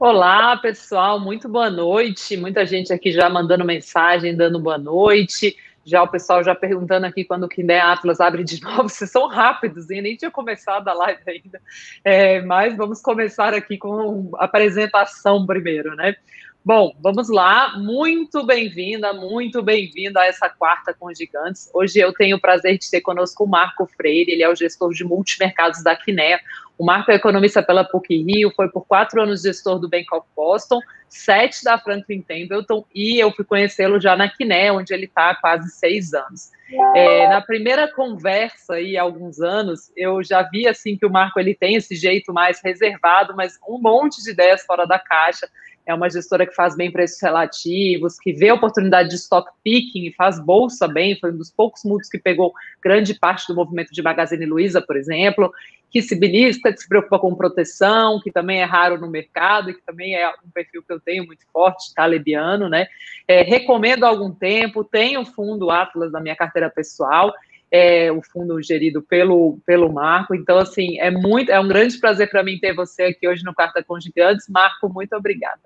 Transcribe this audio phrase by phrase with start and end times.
[0.00, 2.34] Olá, pessoal, muito boa noite.
[2.34, 5.54] Muita gente aqui já mandando mensagem, dando boa noite.
[5.84, 8.88] Já o pessoal já perguntando aqui quando o Kindé Atlas abre de novo.
[8.88, 10.00] Vocês são rápidos, hein?
[10.00, 11.60] nem tinha começado a live ainda.
[12.02, 16.16] É, mas vamos começar aqui com a apresentação primeiro, né?
[16.64, 17.78] Bom, vamos lá.
[17.78, 21.70] Muito bem-vinda, muito bem-vinda a essa quarta com gigantes.
[21.74, 24.94] Hoje eu tenho o prazer de ter conosco o Marco Freire, ele é o gestor
[24.94, 26.40] de multimercados da Quiné.
[26.80, 30.26] O Marco é economista pela PUC Rio, foi por quatro anos gestor do Bank of
[30.34, 30.80] Boston,
[31.10, 35.34] sete da Franklin Templeton, e eu fui conhecê-lo já na Quiné, onde ele está há
[35.34, 36.50] quase seis anos.
[36.96, 41.38] É, na primeira conversa aí, há alguns anos, eu já vi assim que o Marco
[41.38, 45.50] ele tem esse jeito mais reservado, mas um monte de ideias fora da caixa.
[45.84, 50.12] É uma gestora que faz bem preços relativos, que vê oportunidade de stock picking e
[50.12, 51.18] faz bolsa bem.
[51.18, 54.96] Foi um dos poucos mútuos que pegou grande parte do movimento de Magazine Luiza, por
[54.96, 55.52] exemplo
[55.90, 59.74] que se belisca, que se preocupa com proteção, que também é raro no mercado e
[59.74, 62.86] que também é um perfil que eu tenho muito forte, talebiano, né?
[63.26, 67.34] É, recomendo há algum tempo, tenho o fundo Atlas na minha carteira pessoal,
[67.70, 70.34] é, o fundo gerido pelo, pelo Marco.
[70.34, 73.54] Então, assim, é muito, é um grande prazer para mim ter você aqui hoje no
[73.54, 74.48] Carta com Gigantes.
[74.48, 75.60] Marco, muito obrigada.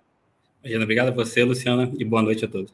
[0.63, 2.73] Imagina, obrigado a você, Luciana, e boa noite a todos.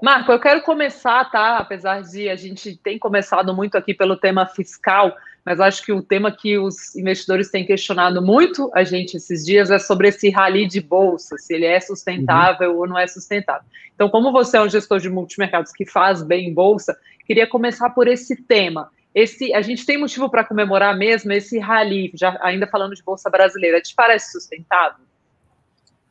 [0.00, 1.58] Marco, eu quero começar, tá?
[1.58, 6.02] Apesar de a gente tem começado muito aqui pelo tema fiscal, mas acho que o
[6.02, 10.66] tema que os investidores têm questionado muito a gente esses dias é sobre esse rally
[10.66, 12.78] de bolsa, se ele é sustentável uhum.
[12.78, 13.66] ou não é sustentável.
[13.94, 17.90] Então, como você é um gestor de multimercados que faz bem em bolsa, queria começar
[17.90, 18.90] por esse tema.
[19.14, 23.28] Esse, a gente tem motivo para comemorar mesmo esse rally, já ainda falando de bolsa
[23.28, 25.04] brasileira, te parece sustentável?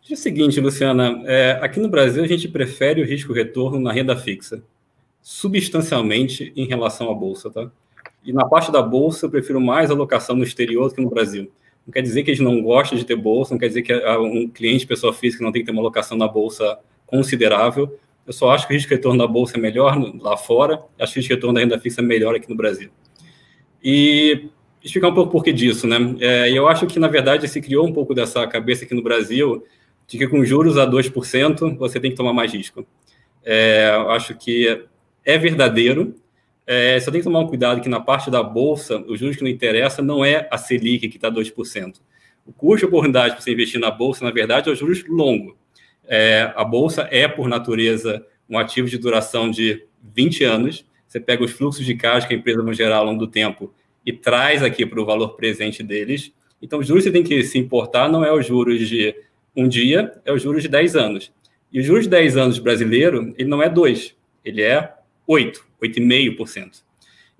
[0.10, 3.94] É o seguinte, Luciana, é, aqui no Brasil a gente prefere o risco retorno na
[3.94, 4.62] renda fixa,
[5.22, 7.72] substancialmente em relação à bolsa, tá?
[8.24, 11.52] E na parte da bolsa, eu prefiro mais alocação no exterior do que no Brasil.
[11.86, 14.48] Não quer dizer que gente não gosta de ter bolsa, não quer dizer que um
[14.48, 16.78] cliente, pessoa física, não tem que ter uma alocação na bolsa
[17.08, 17.98] considerável.
[18.26, 21.14] Eu só acho que o risco de retorno da bolsa é melhor lá fora, acho
[21.14, 22.92] que o risco de retorno da renda fixa é melhor aqui no Brasil.
[23.84, 24.50] E
[24.84, 25.98] explicar um pouco por que disso, né?
[26.20, 29.64] É, eu acho que, na verdade, se criou um pouco dessa cabeça aqui no Brasil
[30.08, 32.86] de que com juros a 2% você tem que tomar mais risco.
[33.44, 34.86] É, eu acho que
[35.26, 36.16] é verdadeiro,
[36.66, 39.44] é, só tem que tomar um cuidado que na parte da bolsa, os juros que
[39.44, 41.96] não interessa não é a Selic que está 2%.
[42.46, 45.58] O custo de oportunidade para você investir na bolsa, na verdade, é o juros longo.
[46.08, 49.86] É, a bolsa é, por natureza, um ativo de duração de
[50.16, 50.86] 20 anos.
[51.08, 53.74] Você pega os fluxos de caixa que a empresa vai gerar ao longo do tempo
[54.06, 56.34] e traz aqui para o valor presente deles.
[56.62, 59.16] Então, os juros que você tem que se importar não é os juros de
[59.56, 61.32] um dia, é os juros de 10 anos.
[61.72, 64.94] E os juros de 10 anos brasileiro, ele não é 2, ele é
[65.28, 66.84] 8, 8,5%.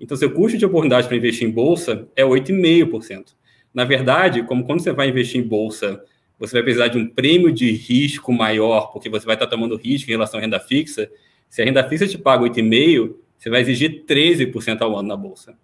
[0.00, 3.34] Então, seu custo de oportunidade para investir em bolsa é 8,5%.
[3.72, 6.02] Na verdade, como quando você vai investir em bolsa,
[6.38, 10.10] você vai precisar de um prêmio de risco maior, porque você vai estar tomando risco
[10.10, 11.08] em relação à renda fixa.
[11.48, 15.56] Se a renda fixa te paga 8,5%, você vai exigir 13% ao ano na bolsa.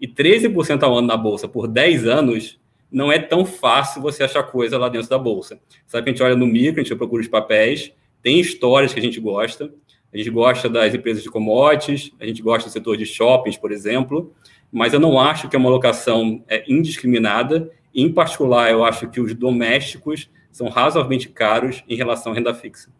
[0.00, 2.58] E 13% ao ano na bolsa por 10 anos
[2.90, 5.60] não é tão fácil você achar coisa lá dentro da bolsa.
[5.86, 9.00] Sabe que a gente olha no micro, a gente procura os papéis, tem histórias que
[9.00, 9.72] a gente gosta,
[10.12, 13.72] a gente gosta das empresas de commodities, a gente gosta do setor de shoppings, por
[13.72, 14.32] exemplo,
[14.70, 17.70] mas eu não acho que é uma alocação é, indiscriminada.
[17.94, 22.90] Em particular, eu acho que os domésticos são razoavelmente caros em relação à renda fixa.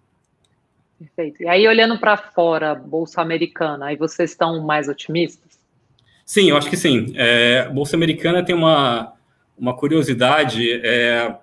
[0.98, 1.42] Perfeito.
[1.42, 5.58] E aí, olhando para fora, Bolsa Americana, aí vocês estão mais otimistas?
[6.24, 7.12] Sim, eu acho que sim.
[7.16, 9.12] É, Bolsa Americana tem uma,
[9.58, 11.36] uma curiosidade é,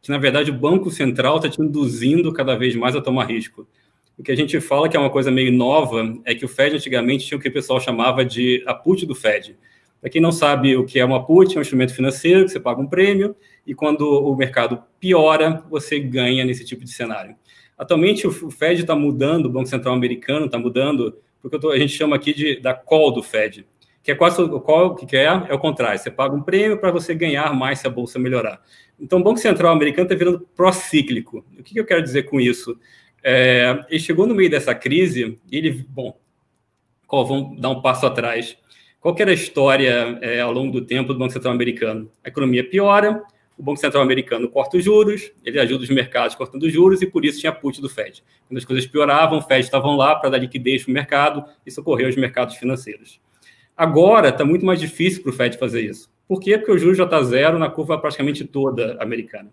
[0.00, 3.68] que, na verdade, o Banco Central está te induzindo cada vez mais a tomar risco.
[4.18, 6.76] O que a gente fala que é uma coisa meio nova é que o Fed
[6.76, 9.56] antigamente tinha o que o pessoal chamava de a put do Fed.
[10.00, 12.60] Para quem não sabe o que é uma put, é um instrumento financeiro que você
[12.60, 13.34] paga um prêmio
[13.66, 17.36] e quando o mercado piora, você ganha nesse tipo de cenário.
[17.78, 21.92] Atualmente o Fed está mudando, o Banco Central americano está mudando, porque tô, a gente
[21.92, 23.66] chama aqui de da call do Fed,
[24.02, 26.90] que é quase o call que é, é o contrário, você paga um prêmio para
[26.90, 28.60] você ganhar mais se a bolsa melhorar.
[29.00, 31.44] Então o Banco Central americano está virando pró-cíclico.
[31.58, 32.78] O que, que eu quero dizer com isso?
[33.22, 36.18] É, ele chegou no meio dessa crise e ele, bom,
[37.06, 38.56] qual, vamos dar um passo atrás.
[39.00, 42.10] Qual era a história é, ao longo do tempo do Banco Central americano?
[42.24, 43.22] A economia piora,
[43.58, 47.06] o Banco Central americano corta os juros, ele ajuda os mercados cortando os juros e
[47.06, 48.24] por isso tinha put do Fed.
[48.48, 51.70] Quando as coisas pioravam, o Fed estavam lá para dar liquidez para o mercado e
[51.70, 53.20] socorrer os mercados financeiros.
[53.76, 56.10] Agora está muito mais difícil para o Fed fazer isso.
[56.26, 56.56] Por quê?
[56.56, 59.52] Porque o juros já está zero na curva praticamente toda americana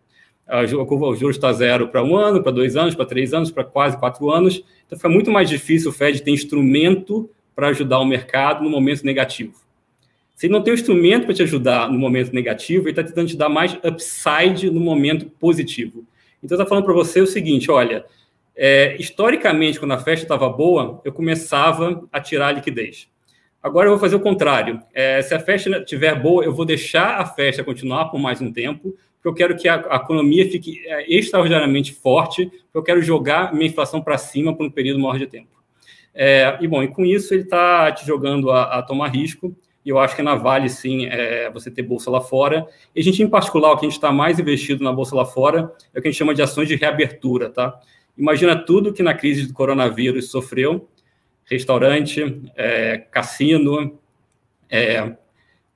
[0.50, 3.52] a curva de juros está zero para um ano, para dois anos, para três anos,
[3.52, 4.64] para quase quatro anos.
[4.86, 9.06] Então, fica muito mais difícil o Fed ter instrumento para ajudar o mercado no momento
[9.06, 9.54] negativo.
[10.36, 13.28] Se ele não tem um instrumento para te ajudar no momento negativo, ele está tentando
[13.28, 16.04] te dar mais upside no momento positivo.
[16.44, 18.04] Então, está falando para você o seguinte: olha,
[18.56, 23.08] é, historicamente, quando a festa estava boa, eu começava a tirar a liquidez.
[23.62, 24.82] Agora eu vou fazer o contrário.
[24.94, 28.52] É, se a festa estiver boa, eu vou deixar a festa continuar por mais um
[28.52, 33.02] tempo, porque eu quero que a, a economia fique é, extraordinariamente forte, porque eu quero
[33.02, 35.60] jogar minha inflação para cima por um período maior de tempo.
[36.14, 39.56] É, e bom, e com isso ele está te jogando a, a, tomar risco.
[39.86, 42.68] E eu acho que na Vale, sim, é, você ter bolsa lá fora.
[42.96, 45.26] E a gente, em particular, o que a gente está mais investido na bolsa lá
[45.26, 47.80] fora é o que a gente chama de ações de reabertura, tá?
[48.18, 50.90] Imagina tudo que na crise do coronavírus sofreu,
[51.46, 53.98] restaurante, é, cassino,
[54.70, 55.16] é,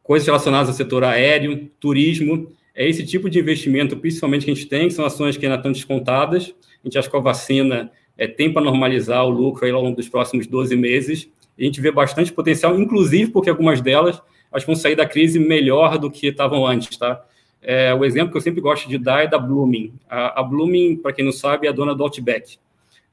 [0.04, 2.51] coisas relacionadas ao setor aéreo, turismo.
[2.75, 5.58] É esse tipo de investimento, principalmente, que a gente tem, que são ações que ainda
[5.58, 6.54] estão descontadas.
[6.84, 9.96] A gente acha que a vacina é, tem para normalizar o lucro aí ao longo
[9.96, 11.30] dos próximos 12 meses.
[11.58, 14.22] a gente vê bastante potencial, inclusive porque algumas delas
[14.52, 17.24] acho que vão sair da crise melhor do que estavam antes, tá?
[17.62, 19.94] É, o exemplo que eu sempre gosto de dar é da Blooming.
[20.08, 22.58] A, a Blooming, para quem não sabe, é a dona do Outback.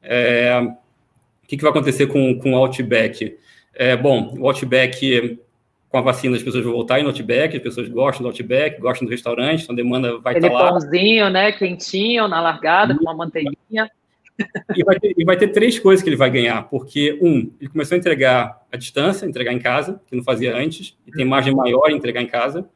[0.03, 0.61] É,
[1.51, 3.37] que, que vai acontecer com, com o Outback?
[3.75, 5.41] É, bom, o Outback,
[5.91, 9.07] com a vacina, as pessoas vão voltar em Outback, as pessoas gostam do Outback, gostam
[9.07, 10.71] do restaurante, então a demanda vai estar tá lá.
[10.71, 13.91] pãozinho, né, quentinho, na largada, com uma manteiguinha.
[14.75, 17.69] E vai, ter, e vai ter três coisas que ele vai ganhar, porque, um, ele
[17.69, 21.55] começou a entregar à distância, entregar em casa, que não fazia antes, e tem margem
[21.55, 22.67] maior em entregar em casa.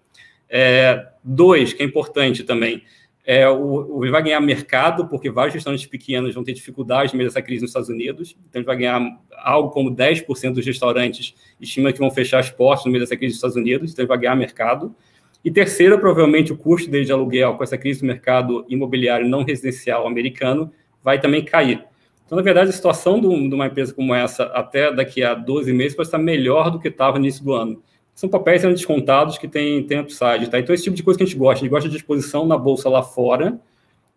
[0.51, 2.83] É, dois, que é importante também,
[3.27, 7.31] é, o, o, vai ganhar mercado, porque vários restaurantes pequenos vão ter dificuldade no meio
[7.31, 8.37] dessa crise nos Estados Unidos.
[8.49, 9.01] Então, ele vai ganhar
[9.39, 13.33] algo como 10% dos restaurantes, estima que vão fechar as portas no meio dessa crise
[13.33, 13.93] nos Estados Unidos.
[13.93, 14.95] Então, ele vai ganhar mercado.
[15.43, 19.43] E terceiro, provavelmente, o custo dele de aluguel, com essa crise do mercado imobiliário não
[19.43, 20.71] residencial americano,
[21.03, 21.83] vai também cair.
[22.27, 25.97] Então, na verdade, a situação de uma empresa como essa, até daqui a 12 meses,
[25.97, 27.83] pode estar melhor do que estava no início do ano
[28.15, 30.59] são papéis sendo descontados que têm, têm upside, tá?
[30.59, 31.61] Então, esse tipo de coisa que a gente gosta.
[31.61, 33.59] A gente gosta de exposição na bolsa lá fora,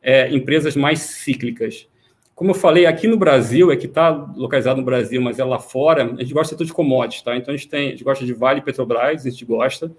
[0.01, 1.87] é, empresas mais cíclicas.
[2.35, 5.57] Como eu falei, aqui no Brasil, é que está localizado no Brasil, mas é lá
[5.57, 7.35] fora, a gente gosta de setor de commodities, tá?
[7.35, 9.91] Então, a gente, tem, a gente gosta de Vale Petrobras, a gente gosta.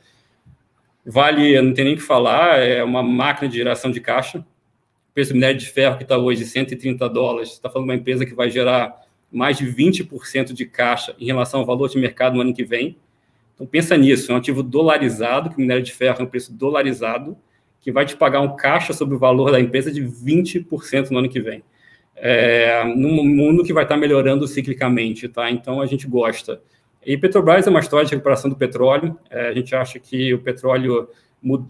[1.05, 4.39] Vale, não tem nem o que falar, é uma máquina de geração de caixa.
[4.39, 7.99] O preço do minério de ferro, que está hoje 130 dólares, está falando de uma
[7.99, 8.95] empresa que vai gerar
[9.33, 12.97] mais de 20% de caixa em relação ao valor de mercado no ano que vem.
[13.59, 16.53] Então, pensa nisso, é um ativo dolarizado, que o minério de ferro é um preço
[16.53, 17.37] dolarizado,
[17.81, 21.29] que vai te pagar um caixa sobre o valor da empresa de 20% no ano
[21.29, 21.65] que vem.
[22.15, 25.51] É, num mundo que vai estar melhorando ciclicamente, tá?
[25.51, 26.63] Então, a gente gosta.
[27.05, 29.19] E Petrobras é uma história de recuperação do petróleo.
[29.29, 31.09] É, a gente acha que o petróleo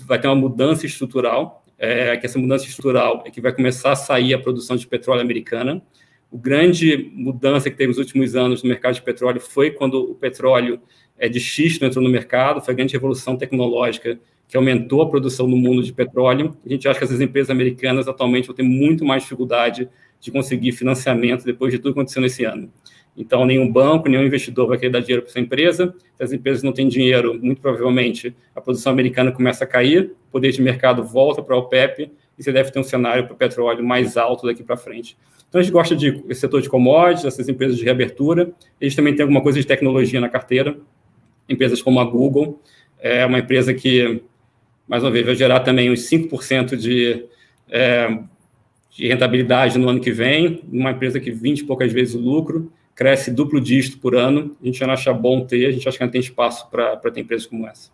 [0.06, 3.96] vai ter uma mudança estrutural, é, que essa mudança estrutural é que vai começar a
[3.96, 5.82] sair a produção de petróleo americana.
[6.30, 10.14] O grande mudança que teve nos últimos anos no mercado de petróleo foi quando o
[10.14, 10.80] petróleo
[11.18, 15.46] é, de xisto entrou no mercado, foi a grande revolução tecnológica que aumentou a produção
[15.46, 16.56] no mundo de petróleo.
[16.64, 19.88] A gente acha que as empresas americanas atualmente vão ter muito mais dificuldade
[20.20, 22.72] de conseguir financiamento depois de tudo que aconteceu nesse ano.
[23.16, 25.94] Então, nenhum banco, nenhum investidor vai querer dar dinheiro para essa empresa.
[26.16, 30.30] Se as empresas não têm dinheiro, muito provavelmente a produção americana começa a cair, o
[30.30, 33.36] poder de mercado volta para a OPEP e você deve ter um cenário para o
[33.36, 35.16] petróleo mais alto daqui para frente.
[35.48, 38.52] Então, a gente gosta de setor de commodities, essas empresas de reabertura.
[38.80, 40.78] A gente também tem alguma coisa de tecnologia na carteira
[41.48, 42.60] empresas como a Google,
[43.00, 44.22] é uma empresa que,
[44.86, 47.24] mais uma vez, vai gerar também uns 5% de,
[47.68, 48.18] é,
[48.90, 52.72] de rentabilidade no ano que vem, uma empresa que 20 e poucas vezes o lucro,
[52.94, 56.10] cresce duplo dígito por ano, a gente acha bom ter, a gente acha que não
[56.10, 57.90] tem espaço para ter empresas como essa.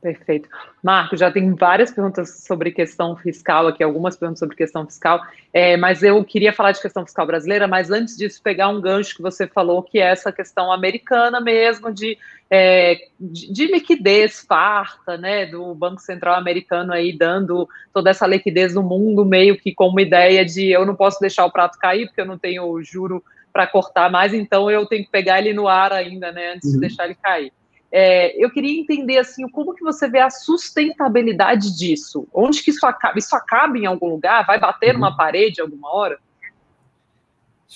[0.00, 0.48] Perfeito.
[0.82, 5.20] Marco, já tem várias perguntas sobre questão fiscal aqui, algumas perguntas sobre questão fiscal,
[5.52, 9.14] é, mas eu queria falar de questão fiscal brasileira, mas antes disso, pegar um gancho
[9.14, 12.16] que você falou, que é essa questão americana mesmo, de,
[12.48, 18.74] é, de, de, liquidez farta, né, do Banco Central americano aí dando toda essa liquidez
[18.74, 22.06] no mundo, meio que com uma ideia de eu não posso deixar o prato cair,
[22.06, 25.68] porque eu não tenho juro para cortar mais, então eu tenho que pegar ele no
[25.68, 26.74] ar ainda, né, antes uhum.
[26.76, 27.52] de deixar ele cair.
[27.92, 32.26] É, eu queria entender assim, como que você vê a sustentabilidade disso?
[32.32, 33.18] Onde que isso acaba?
[33.18, 34.46] Isso acaba em algum lugar?
[34.46, 35.16] Vai bater numa uhum.
[35.16, 36.18] parede alguma hora?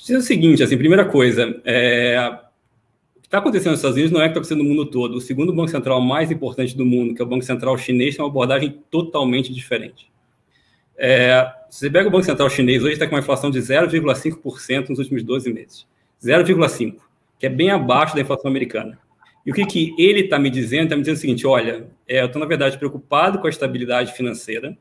[0.09, 2.19] É o seguinte, assim, primeira coisa, é,
[3.17, 4.87] o que está acontecendo nos Estados Unidos não é o que está acontecendo no mundo
[4.87, 5.17] todo.
[5.17, 8.25] O segundo banco central mais importante do mundo, que é o Banco Central Chinês, tem
[8.25, 10.13] uma abordagem totalmente diferente.
[10.97, 14.91] É, se você pega o Banco Central Chinês, hoje está com uma inflação de 0,5%
[14.91, 15.87] nos últimos 12 meses.
[16.23, 16.97] 0,5%,
[17.39, 18.99] que é bem abaixo da inflação americana.
[19.45, 20.85] E o que, que ele está me dizendo?
[20.85, 24.13] Está me dizendo o seguinte: olha, é, eu estou, na verdade, preocupado com a estabilidade
[24.13, 24.77] financeira.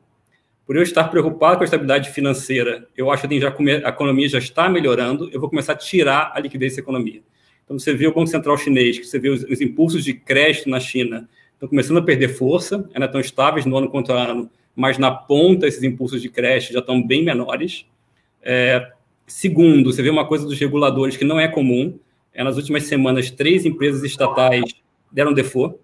[0.66, 4.66] Por eu estar preocupado com a estabilidade financeira, eu acho que a economia já está
[4.66, 7.20] melhorando, eu vou começar a tirar a liquidez dessa economia.
[7.64, 10.70] Então, você vê o Banco Central chinês, que você vê os, os impulsos de crédito
[10.70, 14.98] na China estão começando a perder força, ainda estão estáveis no ano contra ano, mas
[14.98, 17.86] na ponta esses impulsos de creche já estão bem menores.
[18.42, 18.90] É,
[19.26, 21.98] segundo, você vê uma coisa dos reguladores que não é comum.
[22.34, 24.64] É, nas últimas semanas, três empresas estatais
[25.10, 25.78] deram default.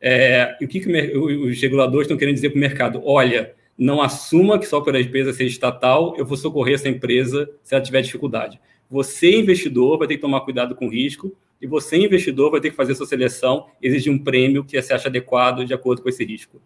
[0.00, 3.02] É, e o que, que os reguladores estão querendo dizer para o mercado?
[3.04, 7.50] Olha, não assuma que só por a empresa ser estatal eu vou socorrer essa empresa
[7.62, 8.60] se ela tiver dificuldade.
[8.90, 12.70] Você, investidor, vai ter que tomar cuidado com o risco e você, investidor, vai ter
[12.70, 16.24] que fazer sua seleção, exigir um prêmio que você acha adequado de acordo com esse
[16.24, 16.60] risco.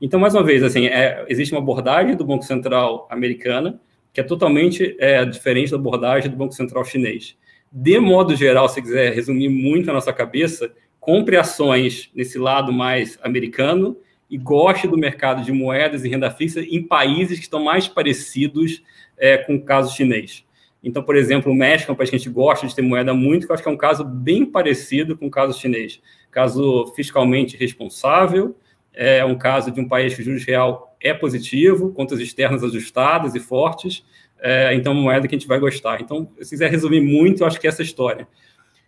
[0.00, 3.80] Então, mais uma vez, assim, é, existe uma abordagem do Banco Central americana
[4.12, 7.36] que é totalmente é, diferente da abordagem do Banco Central chinês.
[7.70, 13.18] De modo geral, se quiser resumir muito na nossa cabeça, compre ações nesse lado mais
[13.22, 13.96] americano
[14.30, 18.82] e goste do mercado de moedas e renda fixa em países que estão mais parecidos
[19.16, 20.44] é, com o caso chinês.
[20.82, 23.12] Então, por exemplo, o México é um país que a gente gosta de ter moeda
[23.12, 26.00] muito, que eu acho que é um caso bem parecido com o caso chinês.
[26.30, 28.56] Caso fiscalmente responsável,
[28.94, 33.34] é um caso de um país que o juros real é positivo, contas externas ajustadas
[33.34, 34.04] e fortes,
[34.40, 36.00] é, então moeda que a gente vai gostar.
[36.00, 38.26] Então, se quiser resumir muito, eu acho que é essa história.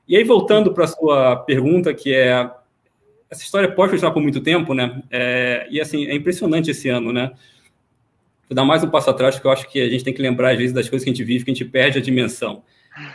[0.06, 2.50] E aí, voltando para a sua pergunta, que é,
[3.30, 5.02] essa história pode continuar por muito tempo, né?
[5.10, 7.32] É, e assim, é impressionante esse ano, né?
[8.48, 10.50] Vou dar mais um passo atrás, porque eu acho que a gente tem que lembrar,
[10.50, 12.64] às vezes, das coisas que a gente vive, que a gente perde a dimensão.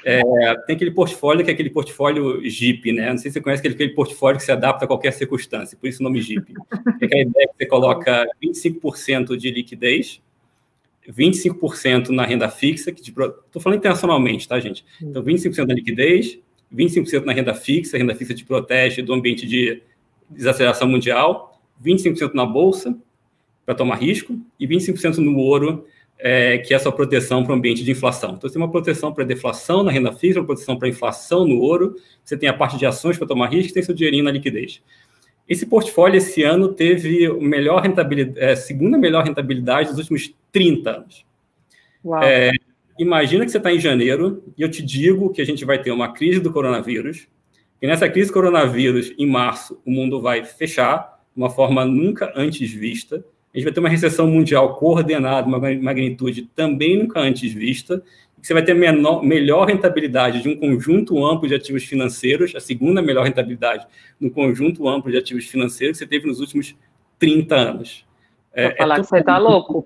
[0.06, 0.22] É,
[0.66, 3.10] tem aquele portfólio que é aquele portfólio JIP, né?
[3.10, 5.88] Não sei se você conhece aquele, aquele portfólio que se adapta a qualquer circunstância, por
[5.88, 6.54] isso o nome JIP.
[7.02, 10.22] É aquela ideia que você coloca 25% de liquidez,
[11.12, 14.86] 25% na renda fixa, que estou falando internacionalmente, tá, gente?
[15.02, 16.40] Então, 25% na liquidez,
[16.74, 19.82] 25% na renda fixa, a renda fixa te protege do ambiente de
[20.30, 22.98] desaceleração mundial, 25% na bolsa,
[23.66, 25.86] para tomar risco, e 25% no ouro,
[26.18, 28.32] é, que é a sua proteção para o ambiente de inflação.
[28.32, 31.60] Então, você tem uma proteção para deflação na renda fixa, uma proteção para inflação no
[31.60, 34.82] ouro, você tem a parte de ações para tomar risco, tem seu dinheirinho na liquidez.
[35.48, 40.90] Esse portfólio, esse ano, teve a melhor rentabilidade, é, segunda melhor rentabilidade dos últimos 30
[40.90, 41.26] anos.
[42.24, 42.52] É,
[42.98, 45.92] imagina que você está em janeiro e eu te digo que a gente vai ter
[45.92, 47.28] uma crise do coronavírus,
[47.82, 52.32] e nessa crise do coronavírus, em março, o mundo vai fechar de uma forma nunca
[52.38, 53.18] antes vista,
[53.54, 58.02] a gente vai ter uma recessão mundial coordenada, uma magnitude também nunca antes vista,
[58.42, 63.02] você vai ter menor, melhor rentabilidade de um conjunto amplo de ativos financeiros, a segunda
[63.02, 63.86] melhor rentabilidade
[64.22, 66.76] no conjunto amplo de ativos financeiros que você teve nos últimos
[67.20, 68.06] 30 anos.
[68.56, 69.86] É, é falar é que você está louco.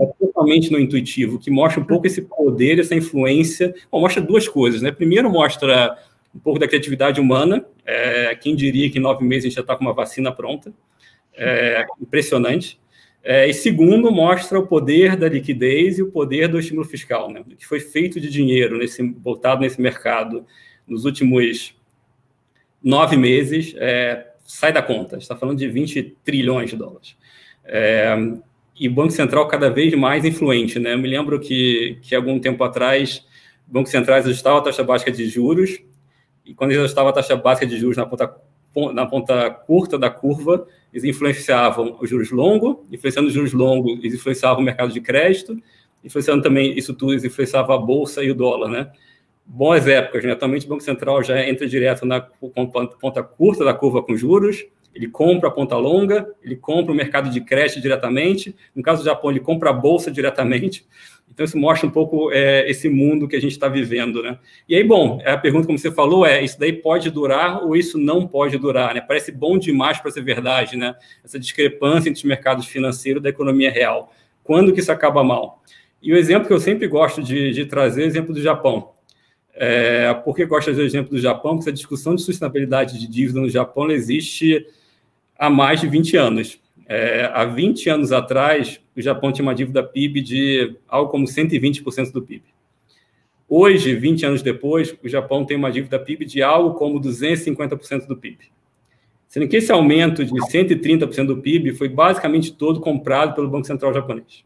[0.00, 3.72] É totalmente no intuitivo, que mostra um pouco esse poder, essa influência.
[3.90, 4.90] Bom, mostra duas coisas, né?
[4.90, 5.96] Primeiro, mostra
[6.34, 7.64] um pouco da criatividade humana.
[7.86, 10.72] É, quem diria que em nove meses a gente já está com uma vacina pronta?
[11.34, 12.80] É, impressionante.
[13.22, 17.44] É, e segundo, mostra o poder da liquidez e o poder do estímulo fiscal, né?
[17.56, 20.44] que foi feito de dinheiro nesse, voltado nesse mercado
[20.88, 21.76] nos últimos
[22.82, 25.18] nove meses, é, sai da conta.
[25.18, 27.16] está falando de 20 trilhões de dólares.
[27.64, 28.16] É,
[28.78, 30.78] e Banco Central cada vez mais influente.
[30.78, 30.94] Né?
[30.94, 33.24] Eu me lembro que, que algum tempo atrás,
[33.68, 35.82] o Banco Central ajustava a taxa básica de juros,
[36.44, 38.34] e quando eles ajustavam a taxa básica de juros na ponta
[38.92, 44.14] na ponta curta da curva, eles influenciavam os juros longos, influenciando os juros longos, eles
[44.14, 45.56] influenciavam o mercado de crédito,
[46.02, 48.90] influenciando também isso tudo, eles influenciavam a bolsa e o dólar, né?
[49.44, 50.32] Boas épocas, né?
[50.32, 55.08] Atualmente o Banco Central já entra direto na ponta curta da curva com juros, ele
[55.08, 59.30] compra a ponta longa, ele compra o mercado de crédito diretamente, no caso do Japão,
[59.30, 60.86] ele compra a bolsa diretamente,
[61.32, 64.38] então, isso mostra um pouco é, esse mundo que a gente está vivendo, né?
[64.68, 67.96] E aí, bom, a pergunta, como você falou, é: isso daí pode durar ou isso
[67.96, 69.00] não pode durar, né?
[69.00, 70.94] Parece bom demais para ser verdade, né?
[71.24, 74.12] Essa discrepância entre os mercados financeiros e da economia real.
[74.44, 75.62] Quando que isso acaba mal?
[76.02, 78.90] E o exemplo que eu sempre gosto de, de trazer é o exemplo do Japão.
[79.54, 81.52] É, por que gosto de exemplo do Japão?
[81.52, 84.66] Porque essa discussão de sustentabilidade de dívida no Japão existe
[85.42, 86.60] há mais de 20 anos.
[86.86, 92.12] É, há 20 anos atrás, o Japão tinha uma dívida PIB de algo como 120%
[92.12, 92.44] do PIB.
[93.48, 98.16] Hoje, 20 anos depois, o Japão tem uma dívida PIB de algo como 250% do
[98.16, 98.52] PIB.
[99.26, 103.92] Sendo que esse aumento de 130% do PIB foi basicamente todo comprado pelo Banco Central
[103.92, 104.44] japonês.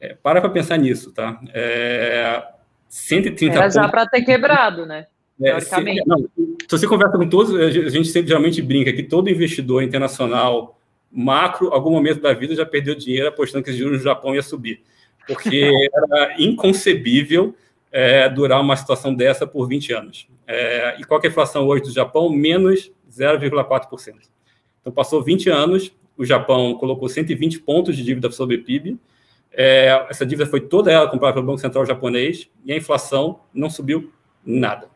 [0.00, 1.38] É, para para pensar nisso, tá?
[1.52, 2.42] É,
[2.88, 5.08] 130 Era já para ter quebrado, né?
[5.42, 9.28] É, se, não, se você conversa com todos, a gente sempre, geralmente brinca que todo
[9.28, 10.78] investidor internacional
[11.10, 14.42] macro, algum momento da vida, já perdeu dinheiro apostando que os juros no Japão ia
[14.42, 14.82] subir.
[15.26, 17.54] Porque era inconcebível
[17.90, 20.28] é, durar uma situação dessa por 20 anos.
[20.46, 22.28] É, e qual é a inflação hoje do Japão?
[22.28, 24.14] Menos 0,4%.
[24.80, 28.98] Então, passou 20 anos, o Japão colocou 120 pontos de dívida sobre PIB,
[29.56, 33.70] é, essa dívida foi toda ela comprada pelo Banco Central japonês e a inflação não
[33.70, 34.12] subiu
[34.44, 34.88] nada.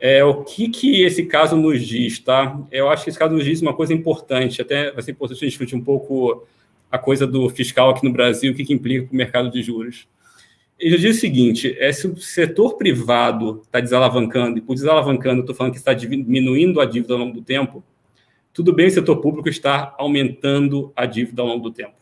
[0.00, 2.58] É, o que, que esse caso nos diz, tá?
[2.72, 5.40] Eu acho que esse caso nos diz uma coisa importante, até vai ser importante a
[5.40, 6.46] gente discutir um pouco
[6.90, 9.62] a coisa do fiscal aqui no Brasil, o que, que implica para o mercado de
[9.62, 10.08] juros.
[10.78, 15.54] Ele diz o seguinte: é, se o setor privado está desalavancando, e por desalavancando, estou
[15.54, 17.84] falando que está diminuindo a dívida ao longo do tempo,
[18.54, 22.00] tudo bem o setor público está aumentando a dívida ao longo do tempo.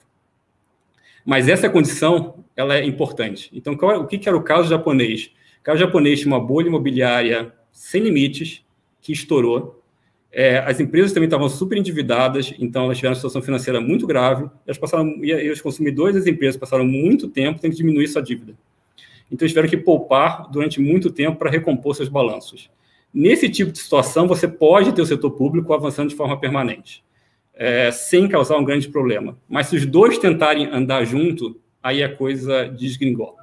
[1.26, 3.50] Mas essa condição ela é importante.
[3.52, 5.33] Então, qual, é, o que, que era o caso japonês?
[5.61, 8.65] O caso japonês tinha uma bolha imobiliária sem limites,
[9.01, 9.81] que estourou.
[10.33, 14.51] É, as empresas também estavam super endividadas, então elas tiveram uma situação financeira muito grave.
[14.67, 18.55] Elas passaram, e os consumidores das empresas passaram muito tempo tendo que diminuir sua dívida.
[19.31, 22.69] Então, eles tiveram que poupar durante muito tempo para recompor seus balanços.
[23.15, 27.05] Nesse tipo de situação, você pode ter o setor público avançando de forma permanente,
[27.55, 29.39] é, sem causar um grande problema.
[29.49, 33.37] Mas se os dois tentarem andar junto, aí a coisa desgringola.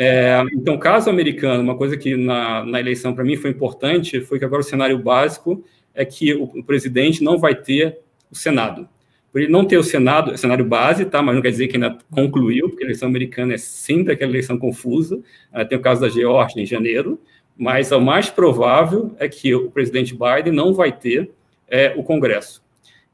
[0.00, 4.38] É, então, caso americano, uma coisa que na, na eleição para mim foi importante foi
[4.38, 7.98] que agora o cenário básico é que o, o presidente não vai ter
[8.30, 8.88] o Senado.
[9.32, 11.20] Por ele não ter o Senado, o cenário base, tá?
[11.20, 14.56] mas não quer dizer que ainda concluiu, porque a eleição americana é sempre aquela eleição
[14.56, 15.16] confusa.
[15.52, 17.20] Uh, tem o caso da Geórgia em janeiro,
[17.56, 21.28] mas o mais provável é que o presidente Biden não vai ter
[21.68, 22.62] é, o Congresso.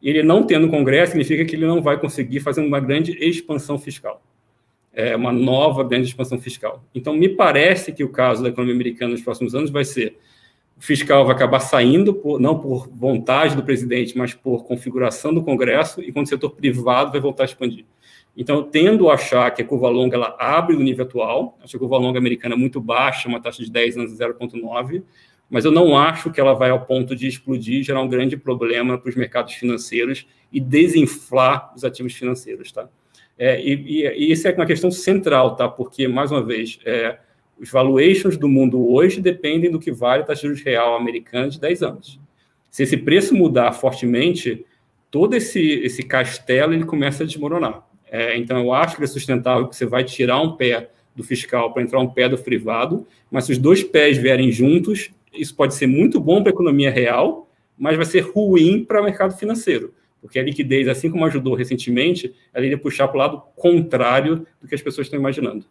[0.02, 3.78] Ele não tendo o Congresso significa que ele não vai conseguir fazer uma grande expansão
[3.78, 4.22] fiscal,
[4.94, 6.84] é, uma nova grande expansão fiscal.
[6.94, 10.16] Então, me parece que o caso da economia americana nos próximos anos vai ser
[10.76, 15.42] o fiscal vai acabar saindo, por, não por vontade do presidente, mas por configuração do
[15.42, 17.84] Congresso, e quando o setor privado vai voltar a expandir.
[18.36, 21.70] Então, eu tendo a achar que a curva longa ela abre do nível atual, acho
[21.70, 25.04] que a curva longa americana é muito baixa, uma taxa de 10 anos 0,9,
[25.48, 28.98] mas eu não acho que ela vai ao ponto de explodir gerar um grande problema
[28.98, 32.88] para os mercados financeiros e desinflar os ativos financeiros, tá?
[33.38, 35.68] É, e, e, e, isso é uma questão central, tá?
[35.68, 37.18] Porque, mais uma vez, é,
[37.58, 41.48] os valuations do mundo hoje dependem do que vale a taxa de juros real americana
[41.48, 42.20] de 10 anos.
[42.70, 44.64] Se esse preço mudar fortemente,
[45.10, 47.86] todo esse, esse castelo ele começa a desmoronar.
[48.10, 51.72] É, então, eu acho que é sustentável que você vai tirar um pé do fiscal
[51.72, 55.74] para entrar um pé do privado, mas se os dois pés vierem juntos, isso pode
[55.74, 59.92] ser muito bom para a economia real, mas vai ser ruim para o mercado financeiro,
[60.24, 64.66] porque a liquidez, assim como ajudou recentemente, ela iria puxar para o lado contrário do
[64.66, 65.66] que as pessoas estão imaginando.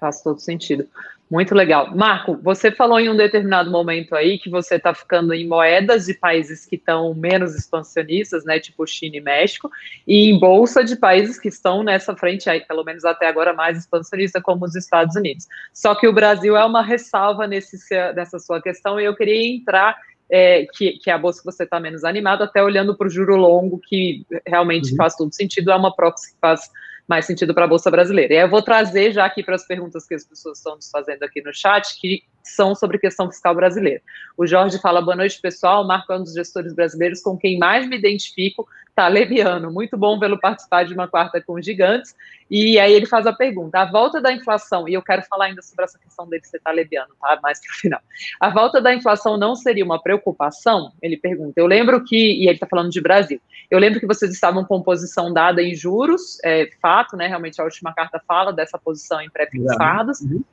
[0.00, 0.88] Faz todo sentido.
[1.30, 1.94] Muito legal.
[1.94, 6.14] Marco, você falou em um determinado momento aí que você está ficando em moedas de
[6.14, 9.70] países que estão menos expansionistas, né, tipo China e México,
[10.08, 13.76] e em bolsa de países que estão nessa frente aí, pelo menos até agora, mais
[13.76, 15.46] expansionista, como os Estados Unidos.
[15.70, 17.76] Só que o Brasil é uma ressalva nesse,
[18.14, 19.96] nessa sua questão, e eu queria entrar
[20.30, 23.10] é, que, que, é a bolsa que você está menos animado, até olhando para o
[23.10, 24.96] juro longo, que realmente uhum.
[24.96, 26.70] faz todo sentido, é uma proxy que faz
[27.06, 28.32] mais sentido para a Bolsa Brasileira.
[28.32, 30.90] E aí eu vou trazer já aqui para as perguntas que as pessoas estão nos
[30.90, 34.00] fazendo aqui no chat, que são sobre questão fiscal brasileira.
[34.36, 37.86] O Jorge fala, boa noite, pessoal, Marco é um dos gestores brasileiros com quem mais
[37.86, 42.14] me identifico, tá leviano, muito bom vê-lo participar de uma quarta com gigantes,
[42.50, 45.62] e aí ele faz a pergunta, a volta da inflação, e eu quero falar ainda
[45.62, 48.00] sobre essa questão dele ser leviano, tá, mais para o final,
[48.40, 50.92] a volta da inflação não seria uma preocupação?
[51.02, 54.32] Ele pergunta, eu lembro que, e ele está falando de Brasil, eu lembro que vocês
[54.32, 58.78] estavam com posição dada em juros, é, fato, né, realmente a última carta fala dessa
[58.78, 60.44] posição em pré-fixados, uhum.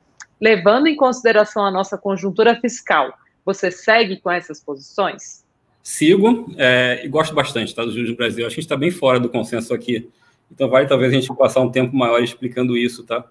[0.42, 5.41] Levando em consideração a nossa conjuntura fiscal, você segue com essas posições?
[5.82, 8.46] Sigo é, e gosto bastante tá, do juros no Brasil.
[8.46, 10.08] Acho que a gente está bem fora do consenso aqui.
[10.50, 13.24] Então, vai talvez a gente passar um tempo maior explicando isso, tá?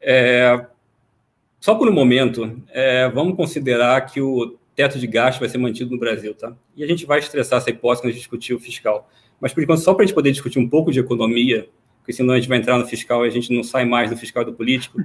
[0.00, 0.66] É,
[1.60, 5.90] só por um momento, é, vamos considerar que o teto de gasto vai ser mantido
[5.90, 6.52] no Brasil, tá?
[6.76, 9.08] E a gente vai estressar essa hipótese quando a gente discutir o fiscal.
[9.40, 11.68] Mas, por enquanto, só para a gente poder discutir um pouco de economia,
[12.00, 14.16] porque senão a gente vai entrar no fiscal e a gente não sai mais do
[14.16, 14.98] fiscal e do político,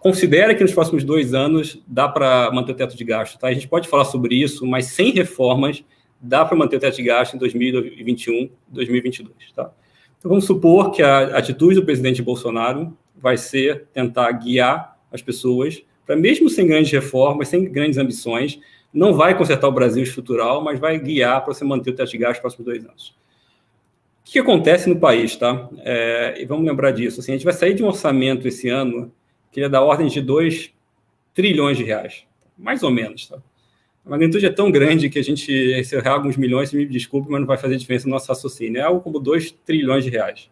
[0.00, 3.38] considera que nos próximos dois anos dá para manter o teto de gasto.
[3.38, 3.48] Tá?
[3.48, 5.82] A gente pode falar sobre isso, mas sem reformas
[6.24, 9.34] dá para manter o teto de gasto em 2021, 2022.
[9.54, 9.70] Tá?
[10.18, 15.84] Então vamos supor que a atitude do presidente Bolsonaro vai ser tentar guiar as pessoas
[16.04, 18.60] para, mesmo sem grandes reformas, sem grandes ambições,
[18.92, 22.18] não vai consertar o Brasil estrutural, mas vai guiar para você manter o teto de
[22.18, 23.16] gasto nos próximos dois anos.
[24.20, 25.68] O que acontece no país, tá?
[25.78, 27.20] É, e vamos lembrar disso.
[27.20, 29.12] Assim, a gente vai sair de um orçamento esse ano
[29.50, 30.72] que é da ordem de 2
[31.32, 32.24] trilhões de reais,
[32.56, 33.28] mais ou menos.
[33.28, 33.38] Tá?
[34.04, 37.40] A magnitude é tão grande que a gente, se errar alguns milhões, me desculpe, mas
[37.40, 38.78] não vai fazer diferença no nosso raciocínio.
[38.78, 40.50] É algo como 2 trilhões de reais.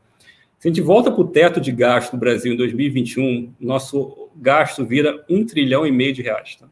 [0.58, 4.86] Se a gente volta para o teto de gasto do Brasil em 2021, nosso gasto
[4.86, 6.56] vira 1 trilhão e meio de reais.
[6.56, 6.68] Tá?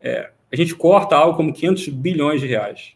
[0.00, 2.94] É, a gente corta algo como 500 bilhões de reais.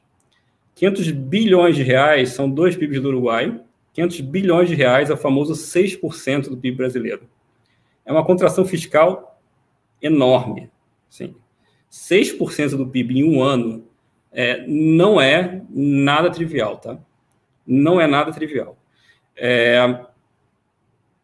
[0.75, 3.61] 500 bilhões de reais são dois PIBs do Uruguai,
[3.93, 7.29] 500 bilhões de reais é o famoso 6% do PIB brasileiro
[8.07, 9.41] é uma contração fiscal
[10.01, 10.71] enorme.
[11.11, 11.35] Sim.
[11.97, 13.85] 6% do PIB em um ano
[14.31, 16.99] é, não é nada trivial, tá?
[17.67, 18.77] Não é nada trivial.
[19.35, 20.01] É,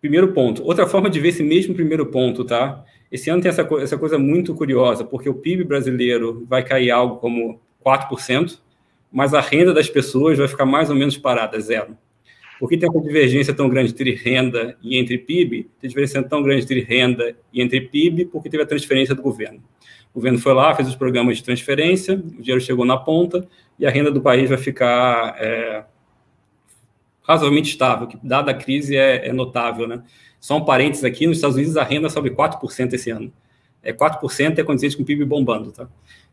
[0.01, 0.65] primeiro ponto.
[0.65, 2.85] Outra forma de ver esse mesmo primeiro ponto, tá?
[3.11, 7.17] Esse ano tem essa, essa coisa muito curiosa, porque o PIB brasileiro vai cair algo
[7.17, 8.59] como 4%,
[9.13, 11.97] mas a renda das pessoas vai ficar mais ou menos parada, zero.
[12.59, 15.69] Por que tem uma divergência tão grande entre renda e entre PIB?
[15.81, 19.63] Tem diferença tão grande entre renda e entre PIB porque teve a transferência do governo.
[20.13, 23.47] O governo foi lá, fez os programas de transferência, o dinheiro chegou na ponta
[23.79, 25.85] e a renda do país vai ficar é,
[27.23, 29.89] razoavelmente estável, que dada a crise é, é, notável.
[29.89, 30.03] Né?
[30.39, 33.33] Só um parênteses aqui, nos Estados Unidos a renda sobe 4% esse ano.
[33.83, 35.73] É 4% é condizente com o PIB bombando.
[35.73, 35.89] Tá?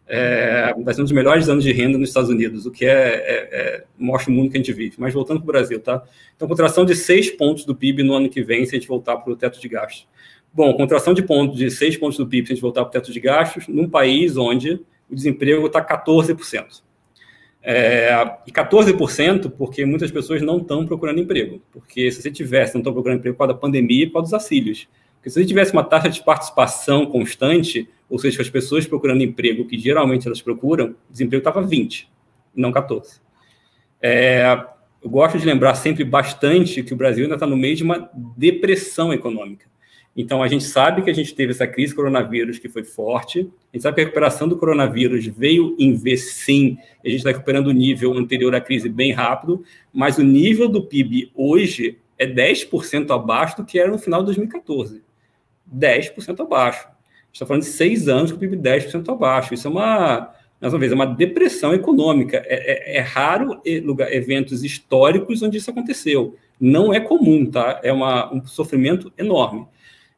[0.09, 2.89] é, vai ser um dos melhores anos de renda nos Estados Unidos, o que é,
[2.89, 4.95] é, é mostra o mundo que a gente vive.
[4.97, 6.03] Mas voltando para o Brasil, tá?
[6.35, 9.17] Então, contração de seis pontos do PIB no ano que vem, se a gente voltar
[9.17, 10.07] para o teto de gastos.
[10.53, 12.91] Bom, contração de pontos de seis pontos do PIB, se a gente voltar para o
[12.91, 16.81] teto de gastos, num país onde o desemprego está 14%.
[17.61, 21.61] É, e 14% porque muitas pessoas não estão procurando emprego.
[21.71, 24.27] Porque se você tivesse, não estão procurando emprego por causa da pandemia e por causa
[24.27, 24.87] dos auxílios.
[25.15, 29.65] Porque se você tivesse uma taxa de participação constante, ou seja, as pessoas procurando emprego,
[29.65, 32.09] que geralmente elas procuram, o desemprego estava 20,
[32.55, 33.19] não 14.
[34.01, 34.57] É,
[35.03, 38.09] eu gosto de lembrar sempre bastante que o Brasil ainda está no meio de uma
[38.37, 39.65] depressão econômica.
[40.21, 43.77] Então, a gente sabe que a gente teve essa crise coronavírus que foi forte, a
[43.77, 47.67] gente sabe que a recuperação do coronavírus veio em V sim, a gente está recuperando
[47.67, 53.09] o nível anterior à crise bem rápido, mas o nível do PIB hoje é 10%
[53.15, 55.01] abaixo do que era no final de 2014.
[55.73, 56.89] 10% abaixo
[57.31, 59.53] está falando de seis anos com o PIB 10% abaixo.
[59.53, 62.43] Isso é uma, mais uma vez, é uma depressão econômica.
[62.45, 66.35] É, é, é raro lugar, eventos históricos onde isso aconteceu.
[66.59, 67.79] Não é comum, tá?
[67.83, 69.65] É uma, um sofrimento enorme.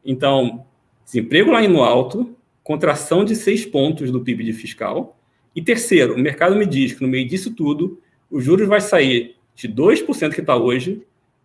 [0.04, 0.66] Então,
[1.06, 5.20] desemprego lá no alto, contração de seis pontos do PIB de fiscal.
[5.56, 9.36] E terceiro, o mercado me diz que no meio disso tudo, os juros vai sair
[9.56, 11.04] de 2% que está hoje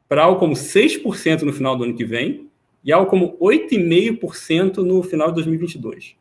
[0.09, 2.49] para algo como 6% no final do ano que vem,
[2.85, 6.14] e algo como 8,5% no final de 2022.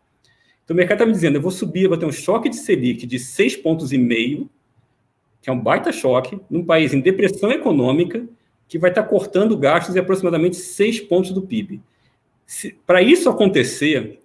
[0.64, 3.06] Então o mercado está me dizendo, eu vou subir, vou ter um choque de Selic
[3.06, 8.28] de 6,5 pontos, que é um baita choque, num país em depressão econômica,
[8.68, 11.80] que vai estar tá cortando gastos em aproximadamente 6 pontos do PIB.
[12.86, 14.20] Para isso acontecer,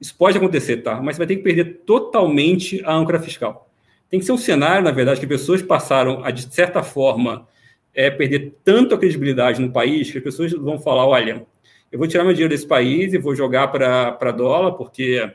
[0.00, 1.00] isso pode acontecer, tá?
[1.02, 3.68] Mas você vai ter que perder totalmente a âncora fiscal.
[4.10, 7.46] Tem que ser um cenário, na verdade, que pessoas passaram a, de certa forma,
[7.94, 11.46] é, perder tanto a credibilidade no país que as pessoas vão falar: olha,
[11.92, 15.30] eu vou tirar meu dinheiro desse país e vou jogar para dólar, porque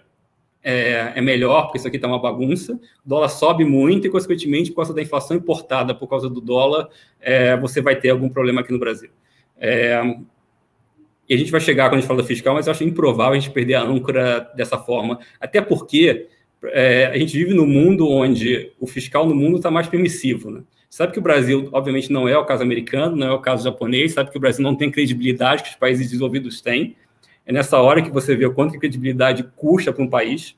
[0.64, 2.74] é, é, melhor, porque isso aqui está uma bagunça.
[3.06, 6.88] O dólar sobe muito e, consequentemente, por causa da inflação importada, por causa do dólar,
[7.20, 9.10] é, você vai ter algum problema aqui no Brasil.
[9.60, 10.02] É,
[11.28, 13.40] e a gente vai chegar quando a gente fala fiscal, mas eu acho improvável a
[13.40, 16.28] gente perder a âncora dessa forma, até porque
[16.66, 20.62] é, a gente vive num mundo onde o fiscal no mundo está mais permissivo, né?
[20.90, 24.14] Sabe que o Brasil, obviamente, não é o caso americano, não é o caso japonês,
[24.14, 26.96] sabe que o Brasil não tem credibilidade que os países desenvolvidos têm.
[27.48, 30.56] É nessa hora que você vê o quanto que credibilidade custa para um país.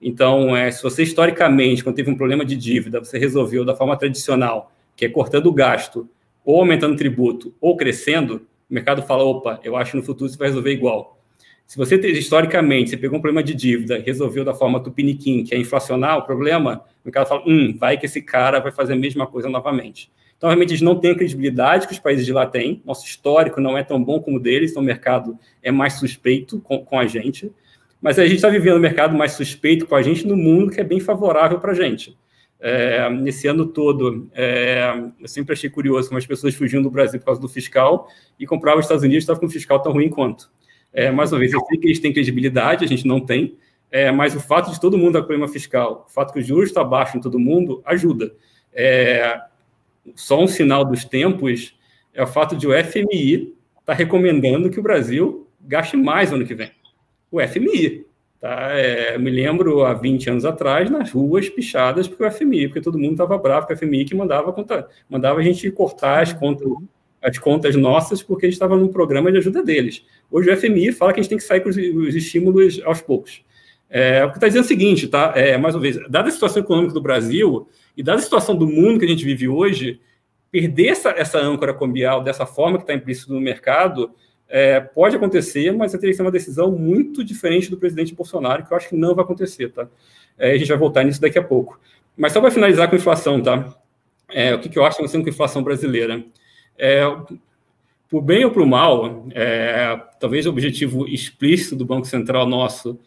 [0.00, 3.96] Então, é, se você historicamente, quando teve um problema de dívida, você resolveu da forma
[3.96, 6.08] tradicional, que é cortando o gasto,
[6.44, 10.30] ou aumentando o tributo, ou crescendo, o mercado fala: opa, eu acho que no futuro
[10.30, 11.18] você vai resolver igual.
[11.66, 15.58] Se você, historicamente, você pegou um problema de dívida resolveu da forma tupiniquim, que é
[15.58, 19.26] inflacionar o problema, o mercado fala, hum, vai que esse cara vai fazer a mesma
[19.26, 20.10] coisa novamente.
[20.36, 22.82] Então, realmente, eles não têm a credibilidade que os países de lá têm.
[22.84, 26.58] Nosso histórico não é tão bom como o deles, então o mercado é mais suspeito
[26.60, 27.52] com, com a gente.
[28.00, 30.80] Mas a gente está vivendo um mercado mais suspeito com a gente no mundo que
[30.80, 32.18] é bem favorável para a gente.
[32.64, 37.18] É, nesse ano todo, é, eu sempre achei curioso como as pessoas fugiam do Brasil
[37.18, 40.08] por causa do fiscal e compravam os Estados Unidos estava com um fiscal tão ruim
[40.08, 40.48] quanto.
[40.92, 43.58] É, mais uma vez, eu sei que eles têm credibilidade, a gente não tem,
[43.90, 46.68] é, mas o fato de todo mundo ter problema fiscal, o fato que o juros
[46.68, 48.32] está baixo em todo mundo, ajuda.
[48.72, 49.40] É,
[50.14, 51.76] só um sinal dos tempos
[52.14, 56.36] é o fato de o FMI estar tá recomendando que o Brasil gaste mais no
[56.36, 56.70] ano que vem.
[57.28, 58.06] O FMI.
[58.42, 58.72] Tá?
[58.72, 62.98] É, me lembro há 20 anos atrás, nas ruas pichadas porque o FMI, porque todo
[62.98, 66.68] mundo estava bravo com o FMI que mandava, conta, mandava a gente cortar as contas
[67.22, 70.04] as contas nossas porque a gente estava num programa de ajuda deles.
[70.28, 73.00] Hoje o FMI fala que a gente tem que sair com os, os estímulos aos
[73.00, 73.44] poucos.
[73.88, 75.32] É, o que está dizendo é o seguinte, tá?
[75.36, 78.66] É, mais uma vez, dada a situação econômica do Brasil e dada a situação do
[78.66, 80.00] mundo que a gente vive hoje,
[80.50, 84.10] perder essa, essa âncora cambial dessa forma que está implícito no mercado
[84.54, 88.70] é, pode acontecer, mas teria que ser uma decisão muito diferente do presidente Bolsonaro, que
[88.70, 89.88] eu acho que não vai acontecer, tá?
[90.38, 91.80] É, a gente vai voltar nisso daqui a pouco.
[92.14, 93.74] Mas só para finalizar com a inflação, tá?
[94.28, 96.22] É, o que, que eu acho que acontecendo com a inflação brasileira?
[96.78, 97.02] É,
[98.10, 103.00] por bem ou por mal, é, talvez o objetivo explícito do Banco Central nosso,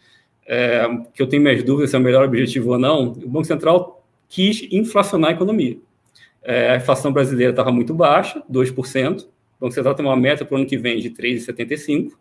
[0.48, 3.46] é, que eu tenho minhas dúvidas se é o melhor objetivo ou não, o Banco
[3.46, 5.78] Central quis inflacionar a economia.
[6.42, 9.28] É, a inflação brasileira estava muito baixa, 2%, o
[9.66, 12.12] Banco Central tem uma meta para o ano que vem de 3,75.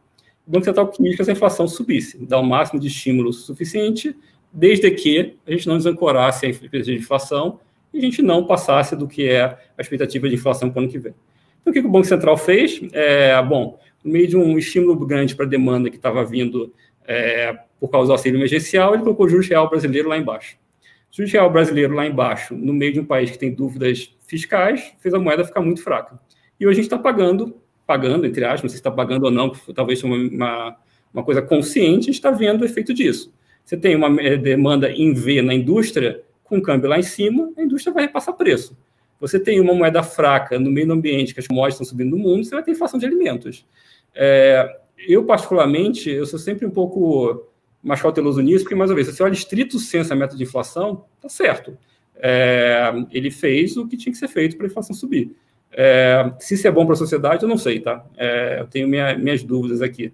[0.46, 4.16] O Banco Central quis que essa inflação subisse, dar o máximo de estímulo suficiente,
[4.52, 7.60] desde que a gente não desancorasse a expectativa de inflação
[7.92, 10.90] e a gente não passasse do que é a expectativa de inflação para o ano
[10.90, 11.14] que vem.
[11.60, 12.80] Então, o que o Banco Central fez?
[12.92, 16.72] É, bom, no meio de um estímulo grande para a demanda que estava vindo
[17.06, 20.56] é, por causa do auxílio emergencial, ele colocou o juros real brasileiro lá embaixo.
[21.12, 24.94] O juros real brasileiro lá embaixo, no meio de um país que tem dúvidas fiscais,
[25.00, 26.18] fez a moeda ficar muito fraca.
[26.58, 29.30] E hoje a gente está pagando, pagando, entre aspas, não sei se está pagando ou
[29.30, 30.76] não, talvez uma, uma,
[31.12, 33.32] uma coisa consciente, a gente está vendo o efeito disso.
[33.64, 37.50] Você tem uma é, demanda em V na indústria, com o câmbio lá em cima,
[37.56, 38.76] a indústria vai repassar preço.
[39.18, 42.44] Você tem uma moeda fraca no meio ambiente, que as commodities estão subindo no mundo,
[42.44, 43.66] você vai ter inflação de alimentos.
[44.14, 47.48] É, eu, particularmente, eu sou sempre um pouco
[47.82, 50.42] mais cauteloso nisso, porque, mais uma vez, se você olha estrito senso a meta de
[50.42, 51.76] inflação, tá certo.
[52.16, 55.34] É, ele fez o que tinha que ser feito para a inflação subir.
[55.76, 58.04] É, se isso é bom para a sociedade, eu não sei, tá?
[58.16, 60.12] É, eu tenho minha, minhas dúvidas aqui.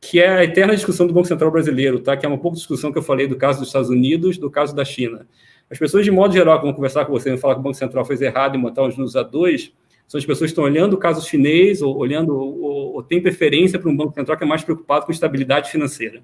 [0.00, 2.16] Que é a eterna discussão do Banco Central brasileiro, tá?
[2.16, 4.74] Que é uma pouco discussão que eu falei do caso dos Estados Unidos, do caso
[4.74, 5.26] da China.
[5.70, 7.76] As pessoas, de modo geral, que vão conversar com você e falar que o Banco
[7.76, 9.72] Central fez errado em montar os juros a dois,
[10.08, 13.78] são as pessoas que estão olhando o caso chinês ou olhando ou, ou tem preferência
[13.78, 16.22] para um Banco Central que é mais preocupado com estabilidade financeira.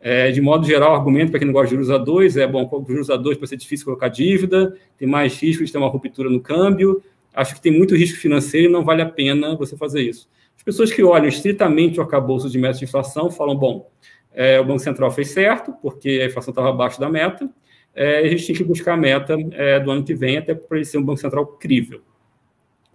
[0.00, 2.46] É, de modo geral, o argumento para quem não gosta de juros a dois é,
[2.46, 5.88] bom, juros a dois pode ser difícil colocar dívida, tem mais risco de ter uma
[5.88, 7.02] ruptura no câmbio,
[7.34, 10.28] acho que tem muito risco financeiro e não vale a pena você fazer isso.
[10.56, 13.90] As pessoas que olham estritamente o arcabouço de meta de inflação falam, bom,
[14.32, 17.48] é, o Banco Central fez certo, porque a inflação estava abaixo da meta,
[17.94, 20.78] é, a gente tem que buscar a meta é, do ano que vem, até para
[20.78, 22.00] ele ser um Banco Central crível.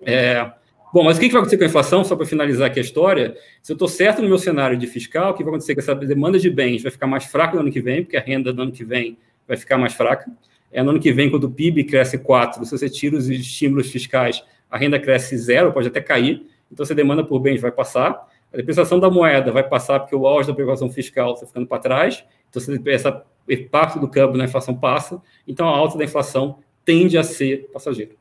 [0.06, 0.52] É,
[0.94, 3.36] bom, mas o que vai acontecer com a inflação, só para finalizar aqui a história?
[3.62, 5.96] Se eu estou certo no meu cenário de fiscal, o que vai acontecer com essa
[5.96, 8.62] demanda de bens vai ficar mais fraca no ano que vem, porque a renda do
[8.62, 10.30] ano que vem vai ficar mais fraca.
[10.72, 13.92] É, no ano que vem, quando o PIB cresce 4, se você tira os estímulos
[13.92, 18.28] fiscais, a renda cresce zero, pode até cair, então essa demanda por bens vai passar.
[18.54, 21.80] A depreciação da moeda vai passar porque o auge da preocupação fiscal está ficando para
[21.80, 23.26] trás, então essa
[23.72, 28.12] parte do câmbio na inflação passa, então a alta da inflação tende a ser passageira.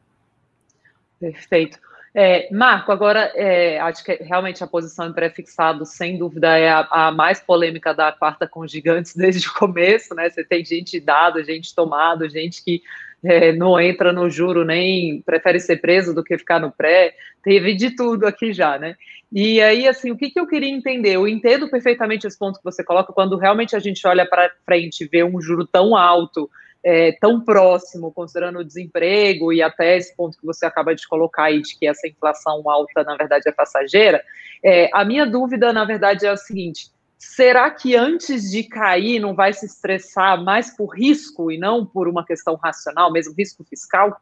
[1.20, 1.78] Perfeito.
[2.20, 6.81] É, Marco, agora é, acho que realmente a posição em pré-fixado, sem dúvida, é a,
[6.90, 10.28] a, mais polêmica da quarta com gigantes desde o começo, né?
[10.28, 12.83] Você tem gente dado, gente tomado, gente que
[13.22, 17.72] é, não entra no juro nem prefere ser preso do que ficar no pré, teve
[17.76, 18.96] de tudo aqui já, né?
[19.31, 21.14] E aí, assim, o que, que eu queria entender?
[21.14, 25.04] Eu entendo perfeitamente esse ponto que você coloca, quando realmente a gente olha para frente
[25.04, 26.50] e vê um juro tão alto,
[26.85, 31.45] é, tão próximo, considerando o desemprego e até esse ponto que você acaba de colocar
[31.45, 34.23] aí, de que essa inflação alta, na verdade, é passageira,
[34.62, 39.35] é, a minha dúvida, na verdade, é a seguinte: será que antes de cair não
[39.35, 44.17] vai se estressar mais por risco e não por uma questão racional, mesmo risco fiscal?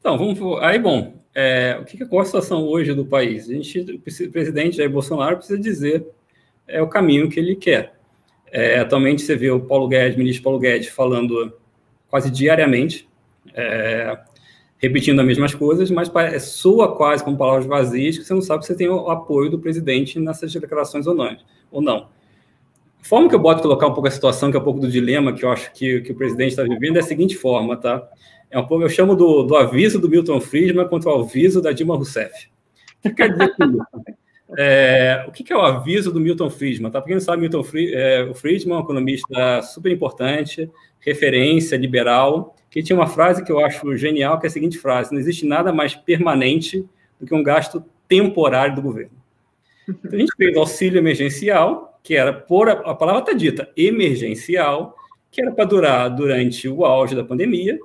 [0.00, 0.62] Então, vamos.
[0.62, 3.48] Aí, bom, é, o que é a situação hoje do país?
[3.48, 6.06] A gente, o presidente Jair Bolsonaro precisa dizer
[6.66, 7.97] é, o caminho que ele quer.
[8.52, 11.52] É, atualmente você vê o Paulo Guedes, o ministro Paulo Guedes, falando
[12.08, 13.08] quase diariamente,
[13.54, 14.18] é,
[14.78, 16.10] repetindo as mesmas coisas, mas
[16.42, 20.18] soa quase com palavras vazias, que você não sabe se tem o apoio do presidente
[20.18, 21.36] nessas declarações ou não.
[21.70, 22.08] Ou não.
[23.00, 24.90] A forma que eu boto colocar um pouco a situação, que é um pouco do
[24.90, 28.08] dilema que eu acho que, que o presidente está vivendo, é a seguinte forma, tá?
[28.50, 31.70] É um pouco, eu chamo do, do aviso do Milton Friedman contra o aviso da
[31.72, 32.48] Dilma Rousseff.
[32.98, 34.18] O que quer dizer com isso?
[34.56, 36.90] É, o que é o aviso do Milton Friedman?
[36.90, 37.00] Tá?
[37.00, 41.76] Para quem não sabe, Milton Friedman, é, o Friedman é um economista super importante, referência
[41.76, 45.20] liberal, que tinha uma frase que eu acho genial, que é a seguinte frase: não
[45.20, 46.84] existe nada mais permanente
[47.20, 49.12] do que um gasto temporário do governo.
[49.88, 54.96] Então, a gente fez auxílio emergencial, que era, por a, a palavra está dita, emergencial,
[55.30, 57.78] que era para durar durante o auge da pandemia,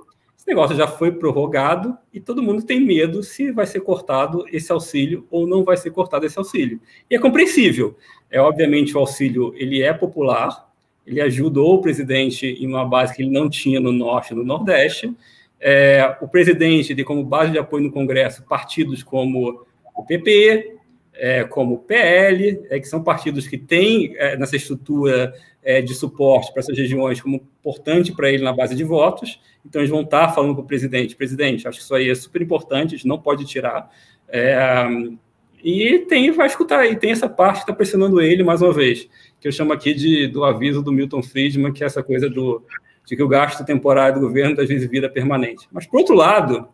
[0.43, 4.73] esse negócio já foi prorrogado e todo mundo tem medo se vai ser cortado esse
[4.73, 6.81] auxílio ou não vai ser cortado esse auxílio.
[7.09, 7.95] E é compreensível.
[8.29, 10.69] É obviamente o auxílio ele é popular,
[11.07, 15.15] ele ajudou o presidente em uma base que ele não tinha no norte no nordeste.
[15.61, 20.75] É, o presidente tem como base de apoio no Congresso partidos como o PP,
[21.15, 26.51] é, como PL, é, que são partidos que têm é, nessa estrutura é, de suporte
[26.51, 29.39] para essas regiões como importante para ele na base de votos.
[29.65, 32.41] Então, eles vão estar falando para o presidente: presidente, acho que isso aí é super
[32.41, 33.89] importante, a gente não pode tirar.
[34.27, 34.85] É,
[35.63, 39.07] e tem, vai escutar, e tem essa parte que está pressionando ele mais uma vez,
[39.39, 42.61] que eu chamo aqui de, do aviso do Milton Friedman, que é essa coisa do,
[43.05, 45.67] de que o gasto temporário do governo às vezes vira permanente.
[45.71, 46.67] Mas, por outro lado,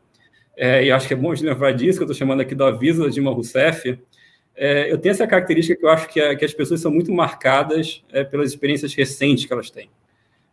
[0.57, 2.63] é, e acho que é bom de lembrar disso, que eu estou chamando aqui do
[2.63, 3.99] aviso da Dilma Rousseff,
[4.61, 7.13] é, eu tenho essa característica que eu acho que, a, que as pessoas são muito
[7.13, 9.89] marcadas é, pelas experiências recentes que elas têm.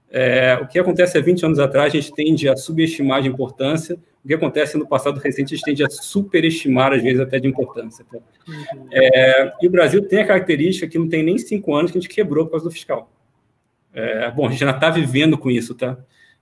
[0.08, 3.98] É, o que acontece há 20 anos atrás, a gente tende a subestimar a importância.
[4.24, 7.48] o que acontece no passado recente, a gente tende a superestimar, às vezes, até de
[7.48, 8.06] importância.
[8.08, 8.18] Tá?
[8.46, 8.86] Uhum.
[8.92, 12.00] É, e o Brasil tem a característica que não tem nem cinco anos que a
[12.00, 13.10] gente quebrou por causa do fiscal.
[13.92, 15.98] É, bom, a gente já está vivendo com isso, tá?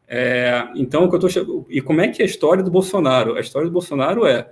[0.07, 1.29] É, então, eu tô,
[1.71, 3.37] e como é que é a história do Bolsonaro?
[3.37, 4.51] A história do Bolsonaro é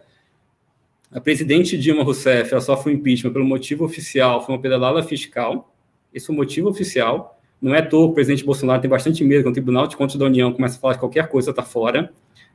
[1.12, 5.74] a presidente Dilma Rousseff ela sofre um impeachment pelo motivo oficial, foi uma pedalada fiscal.
[6.12, 7.38] Esse é o motivo oficial.
[7.60, 10.16] Não é à toa o presidente Bolsonaro tem bastante medo quando o Tribunal de Contas
[10.16, 12.10] da União começa a falar que qualquer coisa está fora.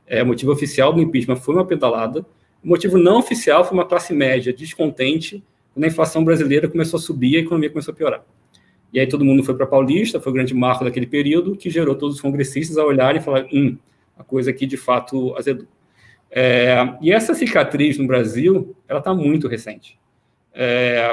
[0.06, 2.26] É, o motivo oficial do impeachment foi uma pedalada.
[2.62, 5.42] O motivo não oficial foi uma classe média descontente
[5.72, 8.24] quando a inflação brasileira começou a subir e a economia começou a piorar.
[8.92, 11.94] E aí todo mundo foi para Paulista, foi o grande marco daquele período, que gerou
[11.94, 13.76] todos os congressistas a olharem e falar, hum,
[14.18, 15.66] a coisa aqui de fato azedou.
[16.30, 19.98] É, e essa cicatriz no Brasil, ela está muito recente.
[20.52, 21.12] É,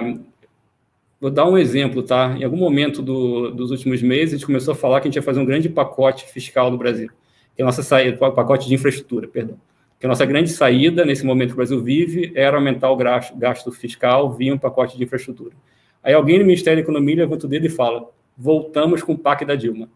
[1.26, 2.36] Vou dar um exemplo, tá?
[2.38, 5.16] Em algum momento do, dos últimos meses, a gente começou a falar que a gente
[5.16, 7.10] ia fazer um grande pacote fiscal no Brasil,
[7.56, 9.58] que é a nossa saída, pacote de infraestrutura, perdão.
[10.00, 13.36] Que a nossa grande saída, nesse momento que o Brasil vive, era aumentar o gasto,
[13.38, 15.56] gasto fiscal via um pacote de infraestrutura.
[16.04, 19.46] Aí alguém no Ministério da Economia levanta o dedo e fala: voltamos com o PAC
[19.46, 19.90] da Dilma.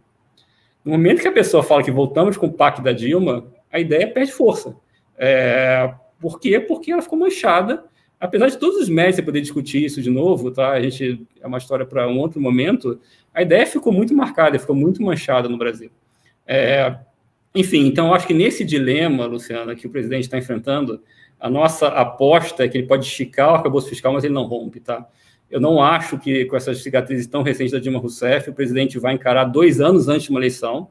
[0.84, 4.08] No momento que a pessoa fala que voltamos com o PAC da Dilma, a ideia
[4.08, 4.76] perde força.
[5.20, 6.60] É, por quê?
[6.60, 7.84] Porque ela ficou manchada
[8.20, 10.72] apesar de todos os méritos você poder discutir isso de novo, tá?
[10.72, 13.00] A gente é uma história para um outro momento.
[13.34, 15.90] A ideia ficou muito marcada, ficou muito manchada no Brasil.
[16.46, 16.98] É,
[17.56, 21.02] enfim, então acho que nesse dilema, Luciana, que o presidente está enfrentando,
[21.40, 24.80] a nossa aposta é que ele pode esticar o arcabouço fiscal, mas ele não rompe,
[24.82, 25.08] tá?
[25.50, 29.14] Eu não acho que com essas cicatrizes tão recentes da Dilma Rousseff, o presidente vai
[29.14, 30.90] encarar dois anos antes de uma eleição,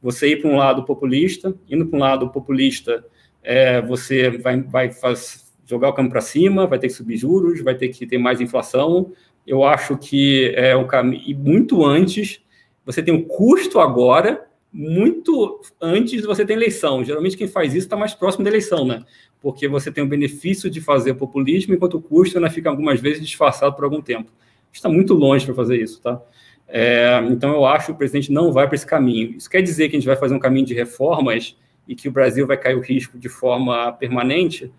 [0.00, 3.04] você ir para um lado populista, indo para um lado populista,
[3.42, 7.60] é, você vai, vai faz, jogar o campo para cima, vai ter que subir juros,
[7.62, 9.12] vai ter que ter mais inflação.
[9.46, 11.22] Eu acho que é o caminho.
[11.26, 12.40] E muito antes,
[12.84, 17.04] você tem um custo agora, muito antes de você ter eleição.
[17.04, 19.04] Geralmente quem faz isso está mais próximo da eleição, né?
[19.40, 23.22] Porque você tem o benefício de fazer populismo, enquanto o custo ainda fica algumas vezes
[23.22, 24.30] disfarçado por algum tempo.
[24.72, 26.20] Está muito longe para fazer isso, tá?
[26.68, 29.36] É, então eu acho que o presidente não vai para esse caminho.
[29.36, 31.56] Isso quer dizer que a gente vai fazer um caminho de reformas
[31.90, 34.72] e que o Brasil vai cair o risco de forma permanente?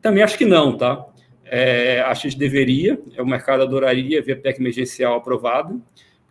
[0.00, 1.04] Também acho que não, tá?
[1.44, 5.78] É, acho que deveria, é, o mercado adoraria ver a PEC emergencial aprovada.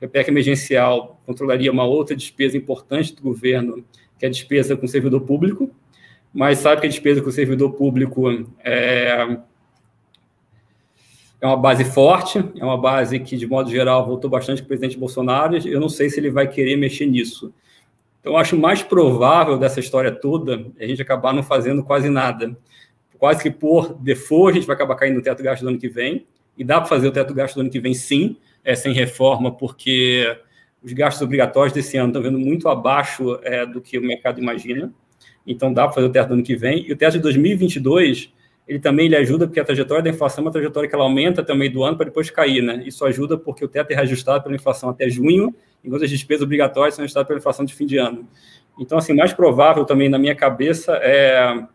[0.01, 3.85] A PEC emergencial controlaria uma outra despesa importante do governo,
[4.17, 5.69] que é a despesa com o servidor público,
[6.33, 8.27] mas sabe que a despesa com o servidor público
[8.63, 9.37] é,
[11.39, 14.67] é uma base forte, é uma base que, de modo geral, voltou bastante com o
[14.69, 15.55] presidente Bolsonaro.
[15.67, 17.53] Eu não sei se ele vai querer mexer nisso.
[18.25, 22.57] Então, acho mais provável dessa história toda a gente acabar não fazendo quase nada
[23.19, 25.87] quase que por default, a gente vai acabar caindo no teto gasto do ano que
[25.87, 26.25] vem.
[26.57, 29.51] E dá para fazer o teto gasto do ano que vem, sim, é, sem reforma,
[29.51, 30.37] porque
[30.81, 34.91] os gastos obrigatórios desse ano estão vendo muito abaixo é, do que o mercado imagina.
[35.45, 36.83] Então, dá para fazer o teto do ano que vem.
[36.87, 38.33] E o teto de 2022,
[38.67, 41.41] ele também ele ajuda, porque a trajetória da inflação é uma trajetória que ela aumenta
[41.41, 42.83] até o meio do ano para depois cair, né?
[42.85, 46.95] Isso ajuda porque o teto é reajustado pela inflação até junho, enquanto as despesas obrigatórias
[46.95, 48.27] são ajustadas pela inflação de fim de ano.
[48.79, 51.65] Então, assim, mais provável também na minha cabeça é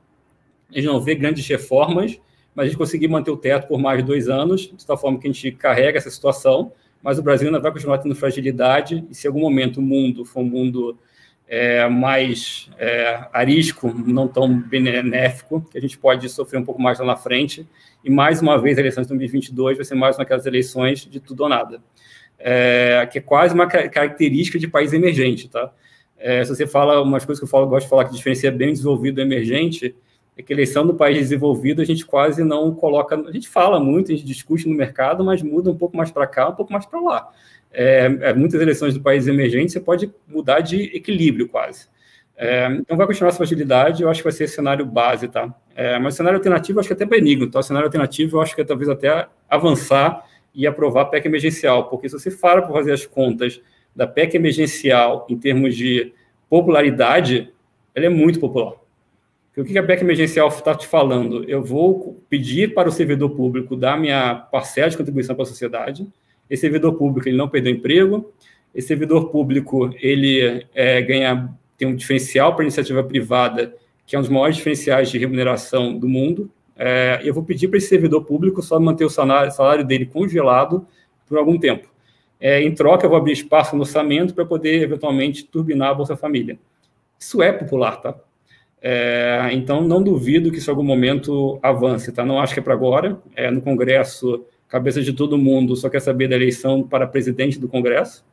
[0.73, 2.21] gente não vê grandes reformas,
[2.55, 5.29] mas a gente conseguir manter o teto por mais dois anos, de tal forma que
[5.29, 6.73] a gente carrega essa situação,
[7.03, 10.25] mas o Brasil ainda vai continuar tendo fragilidade, e se em algum momento o mundo
[10.25, 10.99] for um mundo
[11.53, 17.01] é, mais é, arisco, não tão benéfico, que a gente pode sofrer um pouco mais
[17.01, 17.69] lá na frente,
[18.05, 21.19] e mais uma vez a eleição de 2022 vai ser mais uma daquelas eleições de
[21.19, 21.83] tudo ou nada,
[22.39, 25.73] é, que é quase uma característica de país emergente, tá?
[26.17, 28.71] É, se você fala umas coisas que eu falo, gosto de falar que diferencia bem
[28.71, 29.97] desenvolvido do emergente,
[30.37, 34.13] é que eleição do país desenvolvido a gente quase não coloca, a gente fala muito,
[34.13, 36.87] a gente discute no mercado, mas muda um pouco mais para cá, um pouco mais
[36.87, 37.29] para lá.
[37.73, 41.89] É, é, muitas eleições do país emergente você pode mudar de equilíbrio quase.
[42.37, 45.55] É, então vai continuar essa fragilidade, eu acho que vai ser cenário base, tá?
[45.77, 47.61] É, mas cenário alternativo eu acho que é até benigno, tá?
[47.61, 51.89] O cenário alternativo eu acho que é talvez até avançar e aprovar a PEC emergencial,
[51.89, 53.61] porque se você fala para fazer as contas
[53.95, 56.13] da PEC emergencial em termos de
[56.49, 57.53] popularidade,
[57.95, 58.75] ela é muito popular.
[59.57, 61.45] O que a PEC emergencial está te falando?
[61.45, 66.07] Eu vou pedir para o servidor público dar minha parcela de contribuição para a sociedade.
[66.51, 68.33] Esse servidor público ele não perdeu emprego.
[68.75, 71.49] Esse servidor público ele é, ganha
[71.79, 73.75] tem um diferencial para a iniciativa privada
[74.11, 76.51] que é um dos maiores diferenciais de remuneração do mundo.
[76.77, 80.85] É, eu vou pedir para esse servidor público só manter o salário, salário dele congelado
[81.29, 81.89] por algum tempo.
[82.41, 86.17] É, em troca, eu vou abrir espaço no orçamento para poder, eventualmente, turbinar a Bolsa
[86.17, 86.59] Família.
[87.17, 88.17] Isso é popular, tá?
[88.83, 92.25] É, então, não duvido que isso em algum momento avance, tá?
[92.25, 93.23] Não acho que é para agora.
[93.37, 97.69] É, no Congresso, cabeça de todo mundo só quer saber da eleição para presidente do
[97.69, 98.25] Congresso.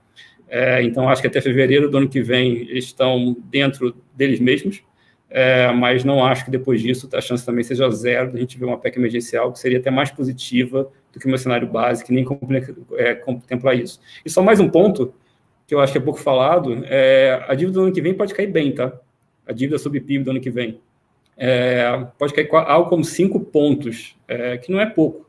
[0.48, 4.82] É, então, acho que até fevereiro do ano que vem eles estão dentro deles mesmos.
[5.30, 8.58] é, mas não acho que depois disso a chance também seja zero de a gente
[8.58, 12.14] ver uma PEC emergencial, que seria até mais positiva do que meu cenário base, que
[12.14, 12.26] nem
[12.94, 14.00] é, contempla isso.
[14.26, 15.14] E só mais um ponto,
[15.66, 18.34] que eu acho que é pouco falado, é, a dívida do ano que vem pode
[18.34, 18.94] cair bem, tá?
[19.46, 20.80] A dívida sobre PIB do ano que vem.
[21.36, 25.27] É, pode cair algo como 5 pontos, é, que não é pouco,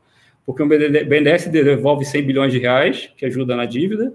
[0.49, 4.11] porque o BNDES devolve 100 bilhões de reais, que ajuda na dívida.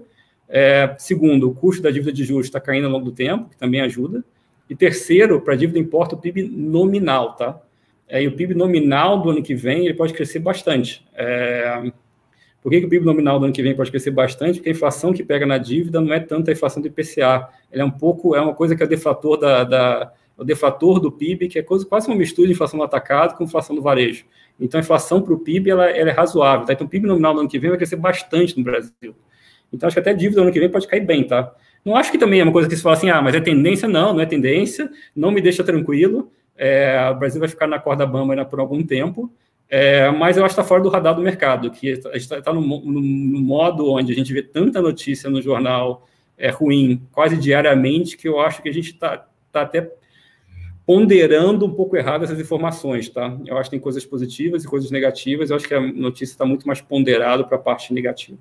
[0.49, 3.55] É, segundo, o custo da dívida de juros está caindo ao longo do tempo, que
[3.55, 4.21] também ajuda.
[4.69, 7.57] E terceiro, para a dívida importa o PIB nominal, tá?
[8.05, 11.07] É, e o PIB nominal do ano que vem ele pode crescer bastante.
[11.13, 11.89] É,
[12.61, 14.55] por que, que, o PIB nominal do ano que vem pode crescer bastante?
[14.55, 17.47] Porque a inflação que pega na dívida não é tanto a inflação do IPCA.
[17.71, 21.09] Ele é um pouco, é uma coisa que é deflator da, da o deflator do
[21.09, 24.25] PIB, que é quase uma mistura de inflação no atacado com inflação do varejo.
[24.59, 26.65] Então, a inflação para o PIB ela, ela, é razoável.
[26.65, 26.73] Tá?
[26.73, 29.15] Então, o PIB nominal do ano que vem vai crescer bastante no Brasil.
[29.71, 31.53] Então, acho que até a dívida do ano que vem pode cair bem, tá?
[31.83, 33.87] Não acho que também é uma coisa que se fala assim, ah, mas é tendência?
[33.87, 36.31] Não, não é tendência, não me deixa tranquilo.
[36.57, 39.31] É, o Brasil vai ficar na corda bamba ainda por algum tempo,
[39.69, 42.41] é, mas eu acho que está fora do radar do mercado, que a gente está
[42.41, 47.01] tá no, no, no, modo onde a gente vê tanta notícia no jornal é, ruim
[47.11, 49.91] quase diariamente, que eu acho que a gente está tá até
[50.85, 53.35] ponderando um pouco errado essas informações, tá?
[53.45, 56.45] Eu acho que tem coisas positivas e coisas negativas, eu acho que a notícia está
[56.45, 58.37] muito mais ponderada para a parte negativa.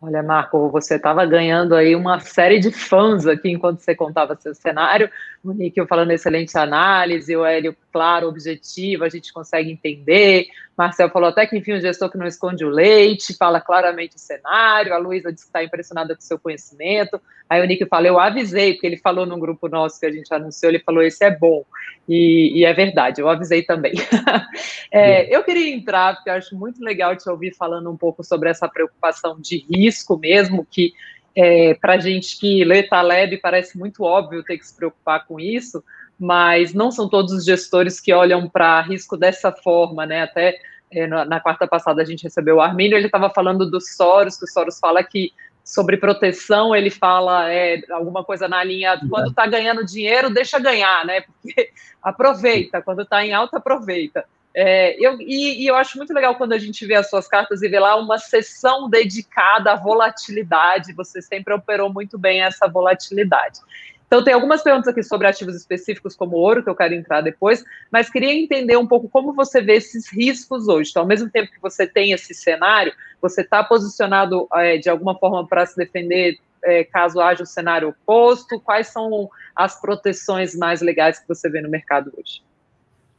[0.00, 4.54] Olha, Marco, você estava ganhando aí uma série de fãs aqui enquanto você contava seu
[4.54, 5.10] cenário.
[5.44, 10.46] O Níquel falando excelente análise, o Hélio, claro, objetivo, a gente consegue entender.
[10.76, 14.18] Marcel falou até que, enfim, um gestor que não esconde o leite, fala claramente o
[14.18, 14.94] cenário.
[14.94, 17.20] A Luísa disse que está impressionada com o seu conhecimento.
[17.48, 20.32] Aí o Nick fala, eu avisei, porque ele falou num grupo nosso que a gente
[20.32, 21.62] anunciou, ele falou, esse é bom.
[22.08, 23.92] E, e é verdade, eu avisei também.
[24.90, 28.48] é, eu queria entrar, porque eu acho muito legal te ouvir falando um pouco sobre
[28.48, 30.94] essa preocupação de risco mesmo, que
[31.36, 35.82] é, para gente que lê Taleb parece muito óbvio ter que se preocupar com isso,
[36.18, 40.22] mas não são todos os gestores que olham para risco dessa forma, né?
[40.22, 40.58] Até
[40.90, 44.38] é, na, na, quarta passada a gente recebeu o Armínio, ele estava falando dos Soros,
[44.38, 45.32] que o Soros fala que
[45.64, 51.04] sobre proteção, ele fala é, alguma coisa na linha, quando está ganhando dinheiro, deixa ganhar,
[51.06, 51.22] né?
[51.42, 51.70] Porque
[52.02, 54.24] aproveita, quando está em alta, aproveita.
[54.54, 57.60] É, eu, e, e, eu acho muito legal quando a gente vê as suas cartas
[57.62, 60.92] e vê lá uma sessão dedicada à volatilidade.
[60.92, 63.58] Você sempre operou muito bem essa volatilidade.
[64.06, 67.64] Então, tem algumas perguntas aqui sobre ativos específicos, como ouro, que eu quero entrar depois,
[67.90, 70.90] mas queria entender um pouco como você vê esses riscos hoje.
[70.90, 75.18] Então, ao mesmo tempo que você tem esse cenário, você está posicionado é, de alguma
[75.18, 78.60] forma para se defender é, caso haja um cenário oposto?
[78.60, 82.40] Quais são as proteções mais legais que você vê no mercado hoje?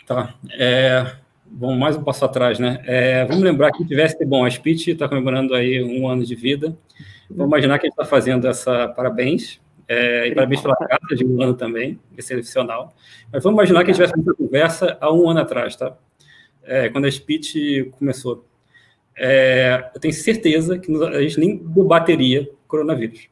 [0.05, 0.33] Tá.
[0.53, 1.15] É,
[1.57, 2.81] vamos mais um passo atrás, né?
[2.85, 6.75] É, vamos lembrar que tivesse, bom, a Spit está comemorando aí um ano de vida.
[7.29, 11.25] Vamos imaginar que a gente está fazendo essa parabéns é, e parabéns pela carta de
[11.25, 12.93] um ano também, excepcional.
[13.31, 15.95] Mas vamos imaginar que a gente tivesse essa conversa há um ano atrás, tá?
[16.63, 18.45] É, quando a Speech começou.
[19.17, 23.29] É, eu tenho certeza que a gente nem debateria coronavírus.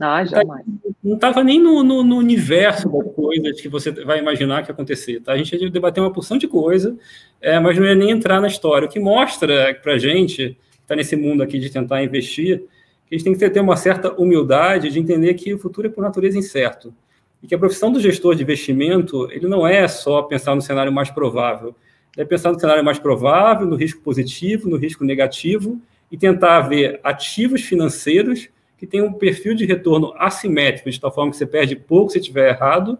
[0.00, 0.64] Ah, jamais.
[1.02, 5.20] Não estava nem no, no, no, universo das coisas que você vai imaginar que acontecer.
[5.20, 5.32] Tá?
[5.32, 6.96] A gente ia debater uma porção de coisa,
[7.40, 8.86] é, mas não ia nem entrar na história.
[8.86, 12.60] O que mostra para a gente, que está nesse mundo aqui de tentar investir,
[13.08, 15.90] que a gente tem que ter uma certa humildade de entender que o futuro é
[15.90, 16.94] por natureza incerto.
[17.42, 20.92] E que a profissão do gestor de investimento, ele não é só pensar no cenário
[20.92, 21.74] mais provável.
[22.16, 25.80] É pensar no cenário mais provável, no risco positivo, no risco negativo,
[26.10, 28.48] e tentar ver ativos financeiros
[28.78, 32.18] que têm um perfil de retorno assimétrico, de tal forma que você perde pouco se
[32.18, 32.96] estiver errado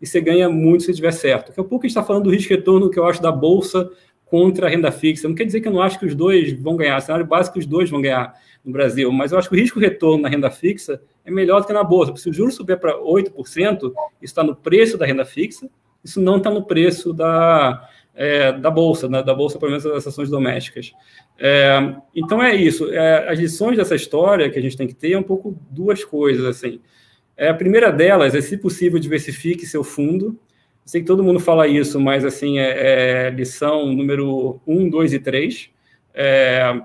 [0.00, 1.48] e você ganha muito se estiver certo.
[1.48, 3.90] Daqui a pouco a gente está falando do risco-retorno que eu acho da Bolsa
[4.24, 5.28] contra a renda fixa.
[5.28, 6.96] Não quer dizer que eu não acho que os dois vão ganhar.
[6.96, 9.12] O cenário básico, os dois vão ganhar no Brasil.
[9.12, 12.16] Mas eu acho que o risco-retorno na renda fixa é melhor do que na bolsa.
[12.16, 15.68] Se o juros subir para 8%, isso está no preço da renda fixa,
[16.02, 17.86] isso não está no preço da,
[18.18, 19.22] é, da bolsa, né?
[19.22, 20.92] da bolsa, pelo menos das ações domésticas.
[21.38, 22.92] É, então é isso.
[22.92, 26.04] É, as lições dessa história que a gente tem que ter é um pouco duas
[26.04, 26.44] coisas.
[26.44, 26.80] assim.
[27.36, 30.38] É, a primeira delas é, se possível, diversifique seu fundo
[30.88, 35.18] sei que todo mundo fala isso, mas assim, é, é lição número 1, 2 e
[35.18, 35.70] 3.
[36.14, 36.80] É,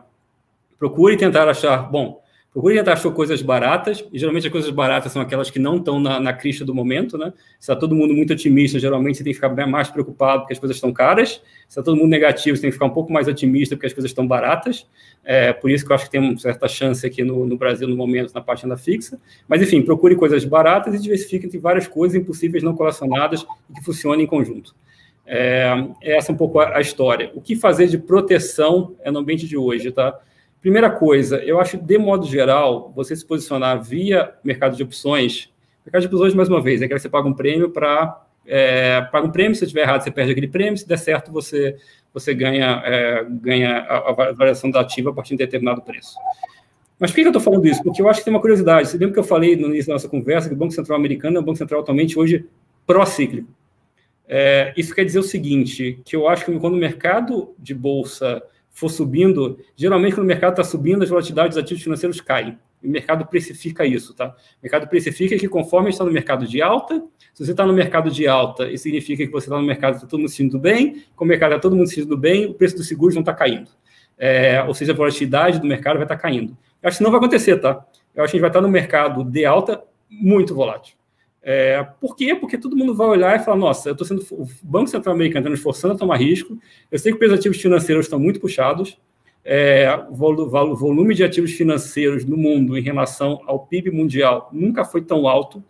[0.78, 2.22] procure tentar achar, bom,
[2.54, 5.99] procure tentar achar coisas baratas, e geralmente as coisas baratas são aquelas que não estão
[5.99, 7.34] na, na crista do momento, né?
[7.60, 10.60] Se está todo mundo muito otimista, geralmente você tem que ficar mais preocupado porque as
[10.60, 11.41] coisas estão caras.
[11.68, 13.93] Se está todo mundo negativo, você tem que ficar um pouco mais otimista porque as
[13.93, 14.86] coisas estão baratas.
[15.26, 17.88] É, por isso que eu acho que tem uma certa chance aqui no, no Brasil,
[17.88, 19.20] no momento, na parte da fixa.
[19.47, 23.84] Mas, enfim, procure coisas baratas e diversifique entre várias coisas impossíveis não correlacionadas e que
[23.84, 24.76] funcionem em conjunto.
[25.26, 27.32] É, essa é um pouco a, a, história.
[27.34, 30.20] O que fazer de proteção é no ambiente de hoje, tá?
[30.64, 35.51] Primeira coisa, eu acho, de modo geral, você se posicionar via mercado de opções.
[35.86, 39.28] Mercado de opções, mais uma vez, é que você paga um prêmio para é, paga
[39.28, 41.76] um prêmio, se estiver errado, você perde aquele prêmio, se der certo, você,
[42.14, 46.16] você ganha, é, ganha a, a, variação da ativa a partir de determinado preço.
[46.97, 47.84] Mas por que eu estou falando isso?
[47.84, 48.88] Porque eu acho que tem uma curiosidade.
[48.88, 51.36] Você lembra que eu falei no início da nossa conversa que o Banco Central americano
[51.36, 52.45] é um Banco Central atualmente hoje
[52.88, 53.49] pró-cíclico.
[54.30, 58.41] É, isso quer dizer o seguinte, que eu acho que quando o mercado de bolsa
[58.74, 62.57] for subindo, geralmente quando o mercado está subindo, as volatilidades dos ativos financeiros caem.
[62.84, 64.30] O mercado precifica isso, tá?
[64.30, 67.01] O mercado precifica que conforme está no mercado de alta,
[67.34, 70.07] se você está no mercado de alta, isso significa que você está no mercado está
[70.07, 72.53] todo mundo se sentindo bem, como o mercado está todo mundo se sentindo bem, o
[72.53, 73.69] preço dos seguros não está caindo.
[74.17, 76.57] É, ou seja, a volatilidade do mercado vai estar tá caindo.
[76.82, 77.86] Eu acho que não vai acontecer, tá?
[78.13, 80.95] Eu acho que a gente vai estar tá no mercado de alta muito volátil.
[81.46, 82.34] É, por quê?
[82.34, 84.26] Porque todo mundo vai olhar e falar: nossa, eu estou sendo.
[84.32, 86.58] O Banco Central Americano está nos forçando a tomar risco.
[86.89, 88.98] Eu sei que os ativos financeiros estão muito puxados.
[89.44, 90.16] É, o
[90.76, 95.62] volume de ativos financeiros no mundo em relação ao PIB mundial nunca foi tão alto.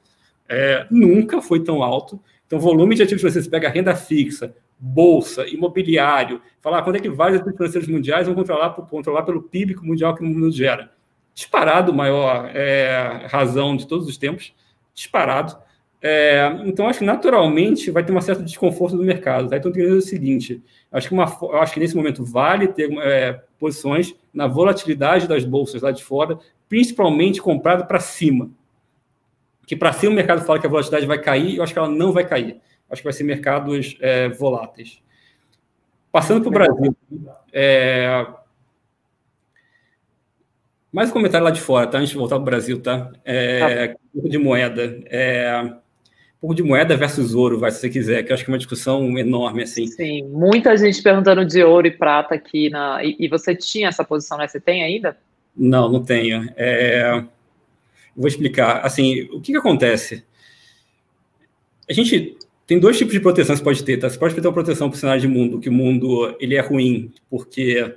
[0.47, 2.21] É, nunca foi tão alto.
[2.45, 7.09] Então, volume de ativos financeiros, você pega renda fixa, bolsa, imobiliário, falar quando é que
[7.09, 10.91] vários ativos financeiros mundiais vão controlar, controlar pelo PIB mundial que o mundo gera.
[11.33, 14.53] Disparado, maior é, razão de todos os tempos
[14.93, 15.57] disparado.
[16.01, 19.49] É, então, acho que naturalmente vai ter um certo desconforto do mercado.
[19.49, 19.57] Tá?
[19.57, 21.23] Então, tem o seguinte: acho que, uma,
[21.61, 26.37] acho que nesse momento vale ter é, posições na volatilidade das bolsas lá de fora,
[26.67, 28.49] principalmente comprado para cima.
[29.65, 31.87] Que para cima o mercado fala que a volatilidade vai cair, eu acho que ela
[31.87, 32.59] não vai cair.
[32.89, 35.01] Acho que vai ser mercados é, voláteis.
[36.11, 36.95] Passando para o Brasil,
[37.51, 38.27] é,
[40.93, 41.97] mais um comentário lá de fora, tá?
[41.97, 43.11] Antes de voltar para o Brasil, tá?
[43.25, 43.93] É, tá.
[43.93, 45.01] Um pouco de moeda.
[45.07, 48.51] É, um pouco de moeda versus ouro, vai, se você quiser, que eu acho que
[48.51, 49.87] é uma discussão enorme, assim.
[49.87, 52.69] Sim, muita gente perguntando de ouro e prata aqui.
[52.69, 54.47] Na, e, e você tinha essa posição, né?
[54.47, 55.17] Você tem ainda?
[55.57, 56.47] Não, não tenho.
[56.55, 57.23] É,
[58.15, 58.85] vou explicar.
[58.85, 60.23] Assim, o que, que acontece?
[61.89, 62.37] A gente
[62.67, 64.07] tem dois tipos de proteção que você pode ter, tá?
[64.07, 66.61] Você pode ter uma proteção para o cenário de mundo, que o mundo ele é
[66.61, 67.95] ruim, porque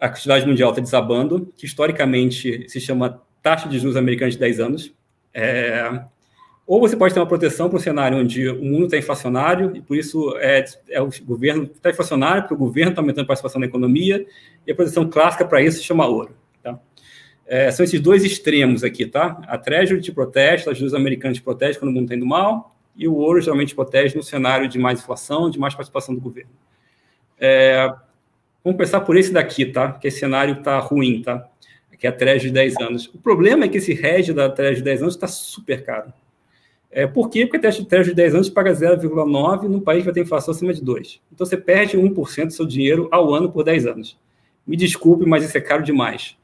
[0.00, 4.60] a atividade mundial está desabando, que historicamente se chama taxa de juros americana de 10
[4.60, 4.94] anos.
[5.34, 6.02] É,
[6.66, 9.80] ou você pode ter uma proteção para um cenário onde o mundo está inflacionário, e
[9.80, 13.58] por isso é, é o governo está inflacionário, porque o governo está aumentando a participação
[13.58, 14.26] na economia,
[14.66, 16.36] e a proteção clássica para isso se chama ouro.
[16.62, 16.78] Tá?
[17.46, 19.40] É, são esses dois extremos aqui, tá?
[19.48, 22.76] A Treasury te protege, a juros americana te protege quando o mundo está indo mal,
[22.94, 26.50] e o ouro geralmente protege no cenário de mais inflação, de mais participação do governo.
[27.40, 27.90] É,
[28.68, 29.92] Vamos começar por esse daqui, tá?
[29.92, 31.48] Que esse cenário tá ruim, tá?
[31.98, 33.06] Que é a Treasury de 10 anos.
[33.14, 36.12] O problema é que esse hedge da Treasury de 10 anos está super caro.
[36.90, 37.46] É, por quê?
[37.46, 40.74] Porque a Treasury de 10 anos paga 0,9 num país que vai ter inflação acima
[40.74, 41.18] de 2.
[41.32, 44.18] Então você perde 1% do seu dinheiro ao ano por 10 anos.
[44.66, 46.36] Me desculpe, mas isso é caro demais.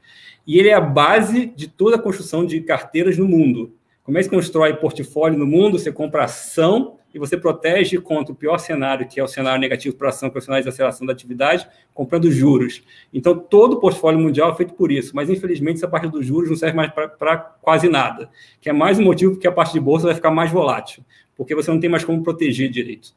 [0.47, 3.75] E ele é a base de toda a construção de carteiras no mundo.
[4.03, 5.77] Como é que se constrói portfólio no mundo?
[5.77, 9.95] Você compra ação e você protege contra o pior cenário, que é o cenário negativo
[9.95, 12.83] para ação, que é o cenário de aceleração da atividade, comprando juros.
[13.13, 16.49] Então, todo o portfólio mundial é feito por isso, mas infelizmente essa parte dos juros
[16.49, 19.79] não serve mais para quase nada, que é mais um motivo porque a parte de
[19.79, 21.05] bolsa vai ficar mais volátil,
[21.37, 23.13] porque você não tem mais como proteger direito.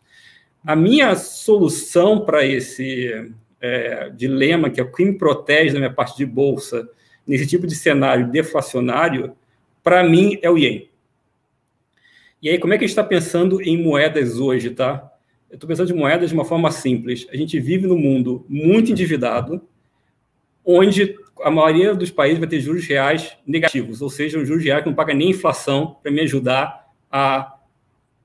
[0.64, 5.92] A minha solução para esse é, dilema, que é o que me protege da minha
[5.92, 6.88] parte de bolsa,
[7.26, 9.34] nesse tipo de cenário deflacionário,
[9.82, 10.88] para mim é o Yen.
[12.40, 15.10] E aí, como é que a gente está pensando em moedas hoje, tá?
[15.50, 17.26] Eu estou pensando em moedas de uma forma simples.
[17.32, 19.60] A gente vive num mundo muito endividado,
[20.64, 24.82] onde a maioria dos países vai ter juros reais negativos, ou seja, um juros reais
[24.82, 27.56] que não paga nem inflação para me ajudar a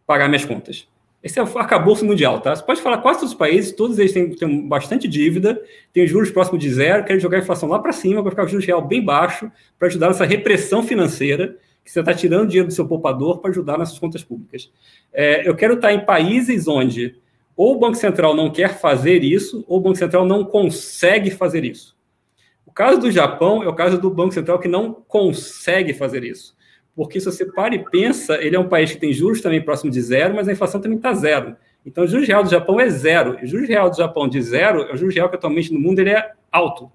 [0.05, 0.87] pagar minhas contas.
[1.23, 2.53] Esse é o arcabouço mundial, tá?
[2.53, 5.59] Você pode falar quase todos os países, todos eles têm, têm bastante dívida,
[5.93, 8.47] têm juros próximos de zero, querem jogar a inflação lá para cima para ficar o
[8.47, 9.49] juros real bem baixo,
[9.79, 13.77] para ajudar nessa repressão financeira que você está tirando dinheiro do seu poupador para ajudar
[13.77, 14.71] nessas contas públicas.
[15.11, 17.15] É, eu quero estar em países onde
[17.55, 21.63] ou o Banco Central não quer fazer isso, ou o Banco Central não consegue fazer
[21.63, 21.95] isso.
[22.65, 26.55] O caso do Japão é o caso do Banco Central que não consegue fazer isso.
[26.95, 29.91] Porque se você para e pensa, ele é um país que tem juros também próximo
[29.91, 31.55] de zero, mas a inflação também está zero.
[31.85, 33.37] Então, o juros real do Japão é zero.
[33.39, 35.79] E o juros real do Japão de zero é o juros real que atualmente no
[35.79, 36.91] mundo ele é alto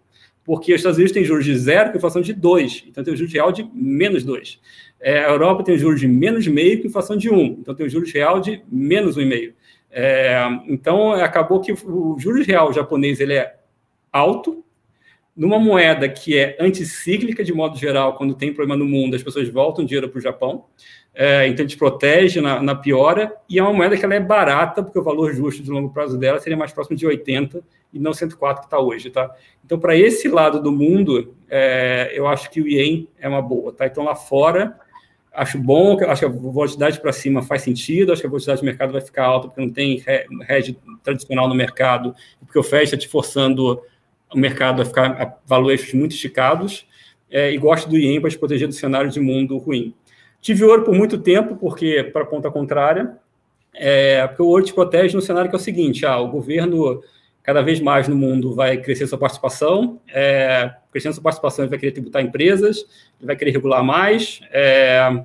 [0.49, 3.17] porque os Estados Unidos têm juros de zero com inflação de 2, então tem o
[3.19, 4.59] juros real de menos 2.
[4.99, 7.85] É, a Europa tem juros de menos meio com inflação de 1, um, então tem
[7.85, 9.53] o juros real de menos 1,5.
[9.91, 13.57] É, então, acabou que o juros real japonês ele é
[14.11, 14.65] alto,
[15.39, 19.49] numa moeda que é anticíclica, de modo geral, quando tem problema no mundo, as pessoas
[19.49, 20.65] voltam dinheiro para o Japão.
[21.15, 23.33] É, então, a gente protege na, na, piora.
[23.49, 26.19] E é uma moeda que ela é barata, porque o valor justo de longo prazo
[26.19, 27.63] dela seria mais próximo de 80
[27.93, 29.11] e não 104 que está hoje.
[29.11, 29.33] Tá?
[29.65, 33.73] Então, para esse lado do mundo, é, eu acho que o Ien é uma boa.
[33.73, 33.87] Tá?
[33.87, 34.77] Então, lá fora,
[35.31, 38.65] Acho bom, acho que a volatilidade para cima faz sentido, acho que a volatilidade do
[38.65, 40.03] mercado vai ficar alta porque não tem
[40.49, 43.81] hedge tradicional no mercado, porque o Fed está te forçando
[44.35, 46.87] o mercado a ficar a valores muito esticados,
[47.31, 49.95] é, e gosto do IEM para te proteger do cenário de mundo ruim.
[50.41, 53.17] Tive ouro por muito tempo, porque, para a ponta contrária,
[53.75, 57.03] é, porque o ouro te protege no cenário que é o seguinte, ah, o governo
[57.43, 61.79] cada vez mais no mundo vai crescer sua participação, é, crescendo sua participação ele vai
[61.79, 62.79] querer tributar empresas,
[63.19, 65.25] ele vai querer regular mais, é,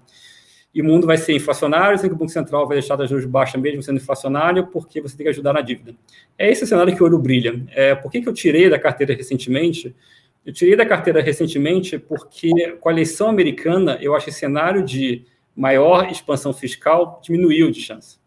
[0.73, 3.25] e o mundo vai ser inflacionário, sendo que o Banco Central vai deixar das juros
[3.25, 5.93] baixas mesmo sendo inflacionário, porque você tem que ajudar na dívida.
[6.37, 7.63] É esse o cenário que o ouro brilha.
[7.71, 9.95] É, por que, que eu tirei da carteira recentemente?
[10.43, 14.83] Eu tirei da carteira recentemente porque, com a eleição americana, eu acho que o cenário
[14.83, 15.23] de
[15.55, 18.17] maior expansão fiscal diminuiu de chance.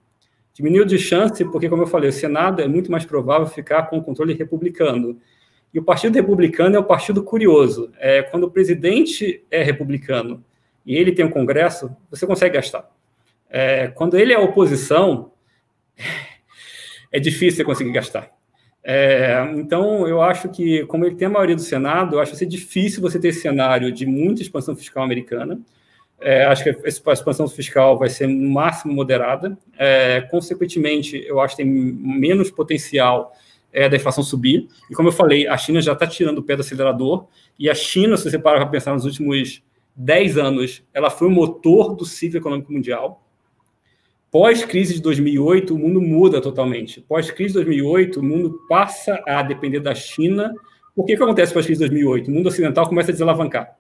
[0.55, 3.99] Diminuiu de chance porque, como eu falei, o Senado é muito mais provável ficar com
[3.99, 5.19] o controle republicano.
[5.75, 7.91] E o Partido Republicano é um partido curioso.
[7.99, 10.43] É, quando o presidente é republicano
[10.87, 12.89] e ele tem um Congresso, você consegue gastar.
[13.51, 15.33] É, quando ele é oposição,
[17.13, 18.31] é difícil você conseguir gastar.
[18.85, 22.39] É, então, eu acho que, como ele tem a maioria do Senado, eu acho que
[22.39, 25.61] ser difícil você ter esse cenário de muita expansão fiscal americana.
[26.21, 29.59] É, acho que a expansão fiscal vai ser no máximo moderada.
[29.77, 33.33] É, consequentemente, eu acho que tem menos potencial
[33.73, 34.69] é, da inflação subir.
[34.89, 37.27] E como eu falei, a China já está tirando o pé do acelerador.
[37.59, 39.63] E a China, se você parar para pensar nos últimos
[39.97, 43.23] 10 anos, ela foi o motor do ciclo econômico mundial.
[44.31, 47.01] Pós-crise de 2008, o mundo muda totalmente.
[47.01, 50.53] Pós-crise de 2008, o mundo passa a depender da China.
[50.95, 52.31] Por que, que acontece pós-crise de 2008?
[52.31, 53.77] O mundo ocidental começa a desalavancar.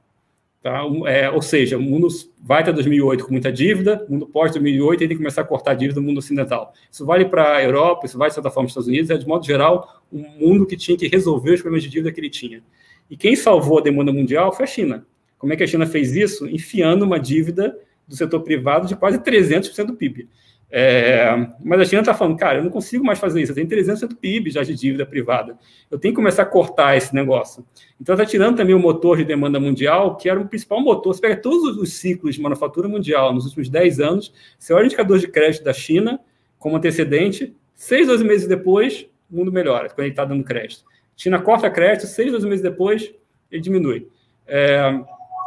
[0.62, 0.82] Tá?
[1.06, 2.08] É, ou seja, o mundo
[2.42, 5.74] vai até 2008 com muita dívida, o mundo pós-2008 tem que começar a cortar a
[5.74, 6.72] dívida do mundo ocidental.
[6.90, 9.16] Isso vale para a Europa, isso vale, de certa forma, para os Estados Unidos, é,
[9.16, 12.30] de modo geral, um mundo que tinha que resolver os problemas de dívida que ele
[12.30, 12.62] tinha.
[13.08, 15.06] E quem salvou a demanda mundial foi a China.
[15.38, 16.46] Como é que a China fez isso?
[16.48, 20.28] Enfiando uma dívida do setor privado de quase 300% do PIB.
[20.68, 21.30] É,
[21.64, 24.08] mas a China está falando, cara, eu não consigo mais fazer isso, eu tenho 300%
[24.08, 25.56] do PIB já de dívida privada.
[25.90, 27.64] Eu tenho que começar a cortar esse negócio.
[28.00, 31.14] Então, está tirando também o motor de demanda mundial, que era o principal motor.
[31.14, 34.86] Você pega todos os ciclos de manufatura mundial nos últimos 10 anos, você olha o
[34.86, 36.20] indicador de crédito da China
[36.58, 40.84] como antecedente, seis, 12 meses depois, o mundo melhora, quando ele está dando crédito.
[41.16, 43.14] China corta crédito, seis, 12 meses depois,
[43.50, 44.08] ele diminui.
[44.46, 45.00] É,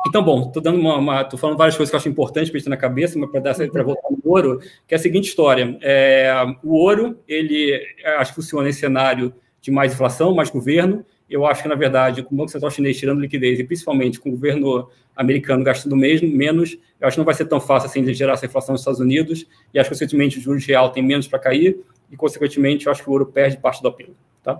[0.07, 2.61] então, bom, estou dando uma, uma tô falando várias coisas que eu acho importantes para
[2.61, 5.77] ter na cabeça, mas para dar para voltar no ouro, que é a seguinte história:
[5.81, 6.31] é,
[6.63, 7.81] o ouro, ele
[8.17, 11.05] acho que funciona nesse cenário de mais inflação, mais governo.
[11.29, 14.29] Eu acho que, na verdade, com o Banco Central Chinês tirando liquidez e principalmente com
[14.29, 18.03] o governo americano gastando mesmo, menos, eu acho que não vai ser tão fácil assim
[18.03, 19.45] de gerar essa inflação nos Estados Unidos.
[19.73, 21.77] E acho que, consequentemente, o juros real tem menos para cair
[22.09, 24.15] e, consequentemente, eu acho que o ouro perde parte do apelo.
[24.41, 24.59] Tá?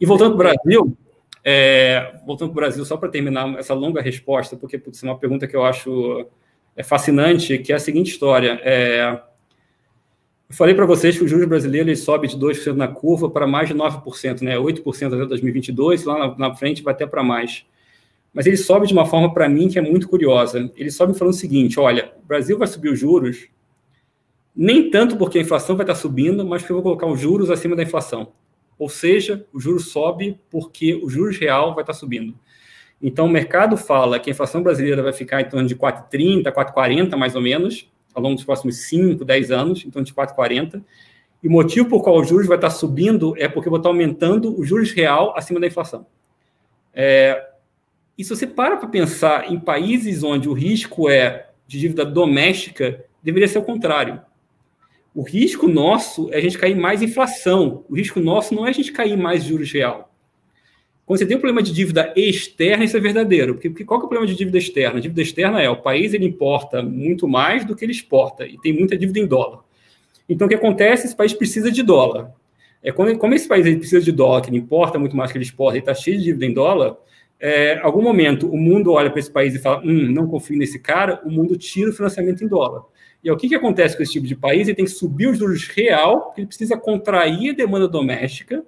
[0.00, 0.96] E voltando para o Brasil,
[1.44, 5.18] é, voltando para o Brasil, só para terminar essa longa resposta, porque putz, é uma
[5.18, 6.26] pergunta que eu acho
[6.76, 8.60] é fascinante, que é a seguinte história.
[8.62, 9.20] É,
[10.48, 13.46] eu falei para vocês que o juros brasileiro ele sobe de 2% na curva para
[13.46, 14.56] mais de 9%, né?
[14.56, 17.64] 8% até 2022, lá na, na frente vai até para mais.
[18.32, 20.70] Mas ele sobe de uma forma, para mim, que é muito curiosa.
[20.76, 23.48] Ele sobe falando o seguinte: olha, o Brasil vai subir os juros,
[24.56, 27.50] nem tanto porque a inflação vai estar subindo, mas porque eu vou colocar os juros
[27.50, 28.32] acima da inflação.
[28.82, 32.36] Ou seja, o juro sobe porque o juros real vai estar subindo.
[33.00, 37.14] Então, o mercado fala que a inflação brasileira vai ficar em torno de 4,30, 4,40
[37.16, 40.82] mais ou menos, ao longo dos próximos 5, 10 anos, em torno de 4,40.
[41.40, 44.52] E o motivo por qual o juros vai estar subindo é porque vai estar aumentando
[44.58, 46.04] o juros real acima da inflação.
[46.92, 47.50] É,
[48.18, 53.04] e se você para para pensar em países onde o risco é de dívida doméstica,
[53.22, 54.20] deveria ser o contrário.
[55.14, 57.84] O risco nosso é a gente cair mais inflação.
[57.88, 60.10] O risco nosso não é a gente cair mais juros real.
[61.04, 63.54] Quando você tem um problema de dívida externa, isso é verdadeiro.
[63.54, 64.98] Porque, qual é o problema de dívida externa?
[64.98, 68.58] A dívida externa é o país ele importa muito mais do que ele exporta e
[68.58, 69.60] tem muita dívida em dólar.
[70.28, 71.06] Então, o que acontece?
[71.06, 72.32] Esse país precisa de dólar.
[72.82, 75.36] É quando, como esse país ele precisa de dólar, que ele importa muito mais que
[75.36, 76.96] ele exporta e está cheio de dívida em dólar,
[77.38, 80.78] é, algum momento o mundo olha para esse país e fala: hum, não confio nesse
[80.78, 82.82] cara, o mundo tira o financiamento em dólar.
[83.22, 84.66] E o que, que acontece com esse tipo de país?
[84.66, 88.64] Ele tem que subir os juros real, porque ele precisa contrair a demanda doméstica,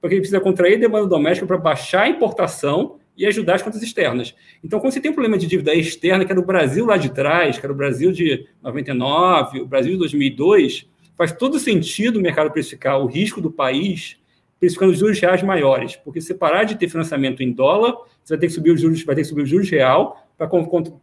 [0.00, 3.82] porque ele precisa contrair a demanda doméstica para baixar a importação e ajudar as contas
[3.82, 4.34] externas.
[4.64, 7.10] Então, quando você tem um problema de dívida externa, que era o Brasil lá de
[7.10, 12.22] trás, que era o Brasil de 99, o Brasil de 2002, faz todo sentido o
[12.22, 14.16] mercado precificar o risco do país
[14.58, 17.92] precificando juros reais maiores, porque se parar de ter financiamento em dólar,
[18.24, 20.48] você vai ter que subir os juros, vai ter que subir os juros real para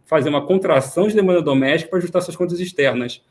[0.06, 3.22] fazer uma contração de demanda doméstica para ajustar suas contas externas.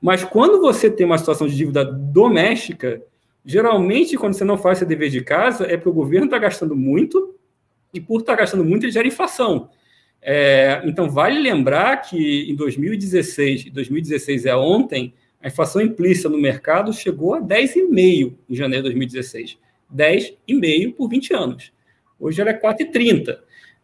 [0.00, 3.02] Mas quando você tem uma situação de dívida doméstica,
[3.42, 6.76] geralmente quando você não faz seu dever de casa, é porque o governo está gastando
[6.76, 7.34] muito,
[7.94, 9.70] e por estar tá gastando muito, ele gera inflação.
[10.20, 16.92] É, então, vale lembrar que em 2016, 2016 é ontem, a inflação implícita no mercado
[16.92, 19.58] chegou a 10,5% em janeiro de 2016.
[19.94, 21.72] 10,5% por 20 anos.
[22.18, 23.38] Hoje ela é 4,30%.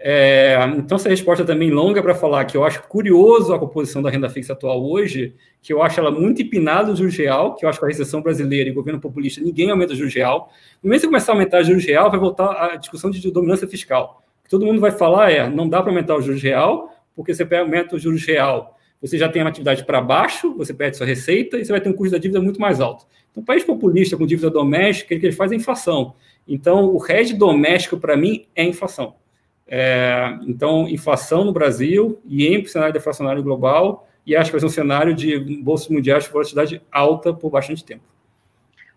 [0.04, 4.10] É, então, essa resposta também longa para falar que eu acho curioso a composição da
[4.10, 5.32] renda fixa atual hoje,
[5.62, 8.20] que eu acho ela muito empinada no juros real, que eu acho que a recessão
[8.20, 10.50] brasileira e governo populista, ninguém aumenta o juros real.
[10.82, 13.68] No momento que começar a aumentar o juros real, vai voltar a discussão de dominância
[13.68, 14.24] fiscal.
[14.40, 17.32] O que todo mundo vai falar é, não dá para aumentar o juros real, porque
[17.32, 21.06] você aumenta o juros real, você já tem uma atividade para baixo, você perde sua
[21.06, 23.06] receita e você vai ter um custo da dívida muito mais alto.
[23.30, 26.14] Então, país populista com dívida doméstica, o que ele faz é inflação.
[26.46, 29.21] Então, o hedge doméstico, para mim, é inflação.
[29.66, 34.66] É, então, inflação no Brasil e em cenário deflacionário global, e acho que vai ser
[34.66, 38.04] um cenário de bolsas mundiais de volatilidade alta por bastante tempo.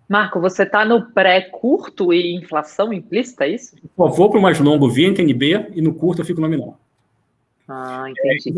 [0.07, 3.75] Marco, você está no pré-curto e inflação implícita, é isso?
[3.97, 6.79] Bom, vou para o mais longo via NTNB e no curto eu fico nominal.
[7.67, 8.53] Ah, entendi.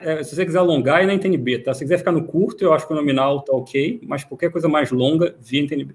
[0.00, 1.74] É, é, se você quiser alongar, é na NTNB, tá?
[1.74, 4.68] Se quiser ficar no curto, eu acho que o nominal tá ok, mas qualquer coisa
[4.68, 5.94] mais longa, via NTNB.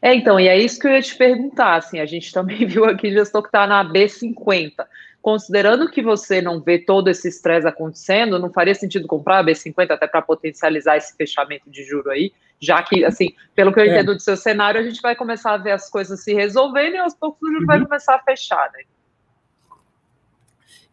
[0.00, 2.84] É, então, e é isso que eu ia te perguntar, assim, a gente também viu
[2.84, 4.72] aqui gestor que está na B50.
[5.20, 9.90] Considerando que você não vê todo esse estresse acontecendo, não faria sentido comprar a B50
[9.90, 12.32] até para potencializar esse fechamento de juro aí?
[12.60, 13.88] Já que, assim, pelo que eu é.
[13.88, 16.98] entendo do seu cenário, a gente vai começar a ver as coisas se resolvendo e
[16.98, 17.66] aos poucos o juro uhum.
[17.66, 18.84] vai começar a fechar, né?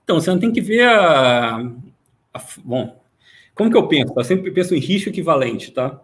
[0.03, 1.71] Então, você não tem que ver a,
[2.63, 2.99] bom,
[3.55, 4.13] como que eu penso?
[4.17, 6.01] Eu sempre penso em risco equivalente, tá?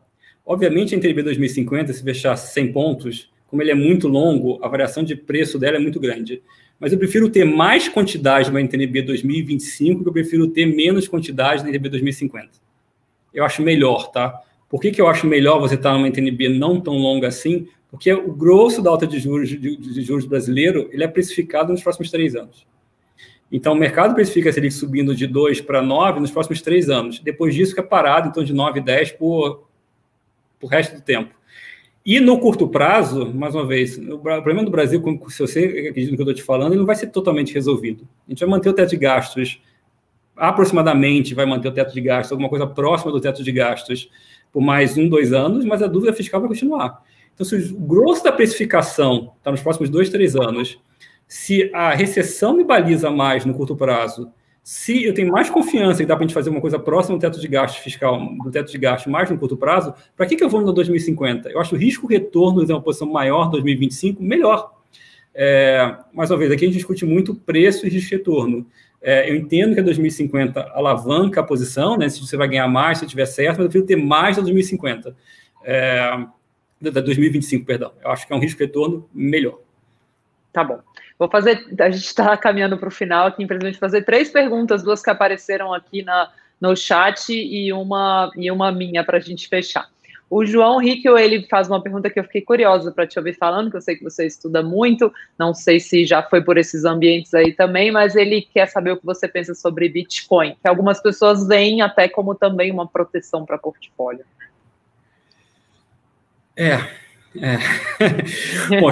[0.50, 5.04] Obviamente, a NTNB 2050, se fechar 100 pontos, como ele é muito longo, a variação
[5.04, 6.42] de preço dela é muito grande.
[6.80, 11.62] Mas eu prefiro ter mais quantidade na NTNB 2025 que eu prefiro ter menos quantidade
[11.62, 12.50] na NTNB 2050.
[13.32, 14.42] Eu acho melhor, tá?
[14.68, 17.68] Por que, que eu acho melhor você estar numa NTNB não tão longa assim?
[17.92, 21.84] Porque o grosso da alta de juros, de, de juros brasileiro ele é precificado nos
[21.84, 22.66] próximos três anos.
[23.52, 27.20] Então, o mercado precifica Selic subindo de 2 para 9 nos próximos três anos.
[27.20, 29.69] Depois disso, fica parado, então, de 9 e 10 por,
[30.60, 31.34] por resto do tempo.
[32.06, 36.18] E no curto prazo, mais uma vez, o problema do Brasil, se você acredita no
[36.18, 38.08] que eu estou te falando, ele não vai ser totalmente resolvido.
[38.28, 39.62] A gente vai manter o teto de gastos,
[40.36, 44.10] aproximadamente vai manter o teto de gastos, alguma coisa próxima do teto de gastos,
[44.52, 47.04] por mais um, dois anos, mas a dúvida fiscal vai continuar.
[47.34, 50.82] Então, se o grosso da precificação está nos próximos dois, três anos,
[51.28, 54.32] se a recessão me baliza mais no curto prazo,
[54.70, 57.20] se eu tenho mais confiança e dá para a gente fazer uma coisa próxima do
[57.20, 60.44] teto de gasto fiscal, do teto de gasto mais no curto prazo, para que, que
[60.44, 61.50] eu vou no 2050?
[61.50, 64.72] Eu acho o risco-retorno de uma posição maior 2025 melhor.
[65.34, 68.64] É, mais uma vez, aqui a gente discute muito preço e risco-retorno.
[69.02, 73.00] É, eu entendo que a 2050 alavanca a posição, né, se você vai ganhar mais,
[73.00, 75.16] se tiver certo, mas eu prefiro ter mais da 2050.
[75.64, 76.12] É,
[76.80, 77.92] da 2025, perdão.
[78.04, 79.58] Eu acho que é um risco-retorno melhor.
[80.54, 80.80] Tá bom.
[81.20, 85.04] Vou fazer, a gente está caminhando para o final aqui, infelizmente, fazer três perguntas, duas
[85.04, 89.90] que apareceram aqui na, no chat e uma, e uma minha para a gente fechar.
[90.30, 93.70] O João Rico, ele faz uma pergunta que eu fiquei curiosa para te ouvir falando,
[93.70, 97.34] que eu sei que você estuda muito, não sei se já foi por esses ambientes
[97.34, 101.46] aí também, mas ele quer saber o que você pensa sobre Bitcoin, que algumas pessoas
[101.46, 104.24] veem até como também uma proteção para portfólio.
[106.56, 106.78] É,
[107.36, 107.58] é.
[108.80, 108.90] Bom,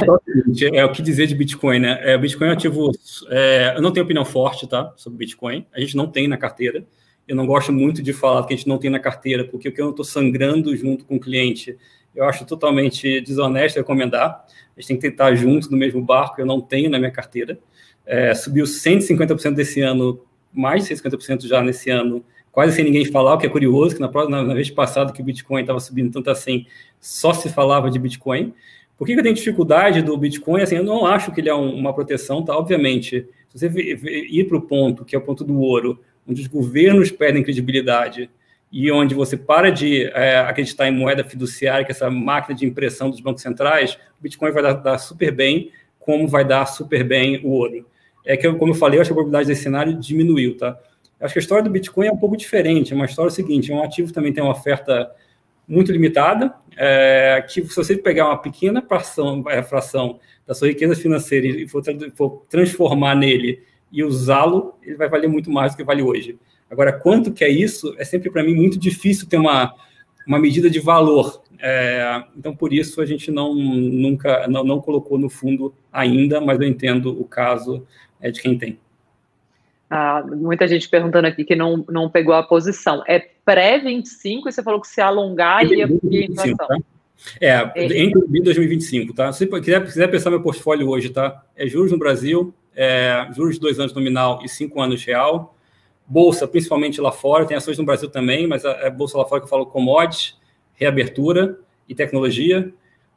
[0.74, 2.00] é, o que dizer de Bitcoin, né?
[2.04, 2.92] É, o Bitcoin é um ativo.
[3.30, 4.94] É, eu não tenho opinião forte, tá?
[4.96, 5.66] Sobre Bitcoin.
[5.74, 6.86] A gente não tem na carteira.
[7.28, 9.72] Eu não gosto muito de falar que a gente não tem na carteira, porque o
[9.72, 11.78] que eu estou sangrando junto com o cliente,
[12.16, 14.46] eu acho totalmente desonesto recomendar.
[14.76, 17.60] A gente tem que tentar junto no mesmo barco, eu não tenho na minha carteira.
[18.06, 20.22] É, subiu 150% desse ano,
[20.54, 22.24] mais de 150% já nesse ano
[22.58, 25.22] quase sem ninguém falar, o que é curioso, que na, na, na vez passada que
[25.22, 26.66] o Bitcoin estava subindo tanto assim,
[27.00, 28.54] só se falava de Bitcoin.
[28.98, 30.62] Por que, eu tenho dificuldade do Bitcoin?
[30.62, 32.58] Assim, eu não acho que ele é um, uma proteção, tá?
[32.58, 36.48] Obviamente, se você ir para o ponto, que é o ponto do ouro, onde os
[36.48, 38.30] governos perdem credibilidade
[38.72, 42.66] e onde você para de é, acreditar em moeda fiduciária, que é essa máquina de
[42.66, 47.04] impressão dos bancos centrais, o Bitcoin vai dar, dar super bem, como vai dar super
[47.04, 47.86] bem o ouro.
[48.26, 50.78] É que, como eu falei, eu acho que a probabilidade desse cenário diminuiu, tá?
[51.20, 52.94] Acho que a história do Bitcoin é um pouco diferente.
[52.94, 55.10] É uma história seguinte: um ativo também tem uma oferta
[55.68, 60.96] muito limitada, é, que se você pegar uma pequena fração, é, fração da sua riqueza
[60.96, 61.84] financeira e for,
[62.16, 66.38] for transformar nele e usá-lo, ele vai valer muito mais do que vale hoje.
[66.70, 67.96] Agora, quanto que é isso?
[67.98, 69.74] É sempre para mim muito difícil ter uma,
[70.26, 71.42] uma medida de valor.
[71.60, 76.60] É, então, por isso a gente não nunca não, não colocou no fundo ainda, mas
[76.60, 77.86] eu entendo o caso
[78.22, 78.80] é, de quem tem.
[79.90, 83.04] Ah, muita gente perguntando aqui que não, não pegou a posição.
[83.08, 86.56] É pré-25 e você falou que se alongar ia, ia inflação.
[86.58, 86.78] Tá?
[87.42, 89.32] É, entre 2025, tá?
[89.32, 91.44] Se quiser, quiser pensar meu portfólio hoje, tá?
[91.56, 95.56] É juros no Brasil, é, juros de dois anos nominal e cinco anos real.
[96.06, 99.42] Bolsa, principalmente lá fora, tem ações no Brasil também, mas a, a bolsa lá fora
[99.42, 100.38] que eu falo commodities,
[100.74, 101.60] reabertura
[101.90, 102.72] e tecnologia.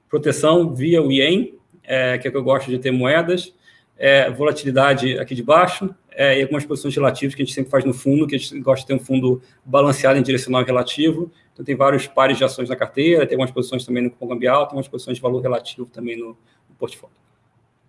[0.09, 1.55] Proteção via o IEM,
[1.85, 3.55] é, que é que eu gosto de ter moedas.
[3.97, 7.85] É, volatilidade aqui de baixo, é, e algumas posições relativas que a gente sempre faz
[7.85, 11.31] no fundo, que a gente gosta de ter um fundo balanceado em direcional e relativo.
[11.53, 14.61] Então, tem vários pares de ações na carteira, tem algumas posições também no cupom cambial,
[14.61, 16.29] tem algumas posições de valor relativo também no,
[16.69, 17.21] no portfólio.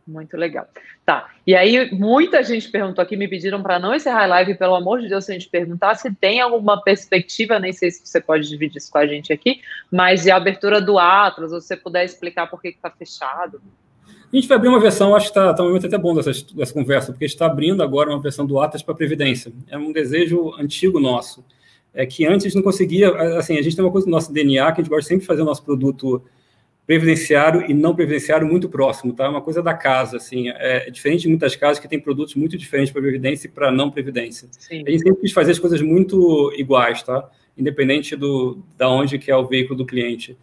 [0.06, 0.68] Muito legal.
[1.06, 1.30] Tá.
[1.46, 5.00] E aí, muita gente perguntou aqui, me pediram para não encerrar a live, pelo amor
[5.00, 8.48] de Deus, se a gente perguntar se tem alguma perspectiva, nem sei se você pode
[8.48, 9.62] dividir isso com a gente aqui,
[9.92, 13.62] mas de abertura do Atlas, ou se você puder explicar por que está fechado.
[14.32, 16.32] A gente vai abrir uma versão, acho que está tá um momento até bom dessa,
[16.56, 19.52] dessa conversa, porque a gente está abrindo agora uma versão do Atlas para a Previdência.
[19.70, 21.44] É um desejo antigo nosso.
[21.94, 24.80] É que antes não conseguia, assim, a gente tem uma coisa no nosso DNA que
[24.80, 26.24] a gente gosta sempre de fazer o nosso produto
[26.88, 29.26] previdenciário e não previdenciário muito próximo, tá?
[29.26, 32.36] É uma coisa da casa, assim, é, é diferente de muitas casas que têm produtos
[32.36, 34.48] muito diferentes para previdência e para não previdência.
[34.52, 34.84] Sim.
[34.88, 37.30] A gente sempre quis fazer as coisas muito iguais, tá?
[37.58, 40.38] Independente do da onde que é o veículo do cliente.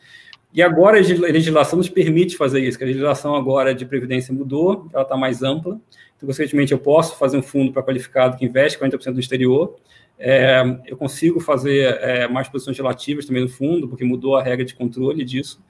[0.52, 4.88] E agora a legislação nos permite fazer isso, que a legislação agora de previdência mudou,
[4.92, 5.78] ela está mais ampla.
[6.16, 9.76] Então, consequentemente, eu posso fazer um fundo para qualificado que investe 40% no exterior.
[10.18, 14.64] É, eu consigo fazer é, mais posições relativas também no fundo, porque mudou a regra
[14.64, 15.62] de controle disso.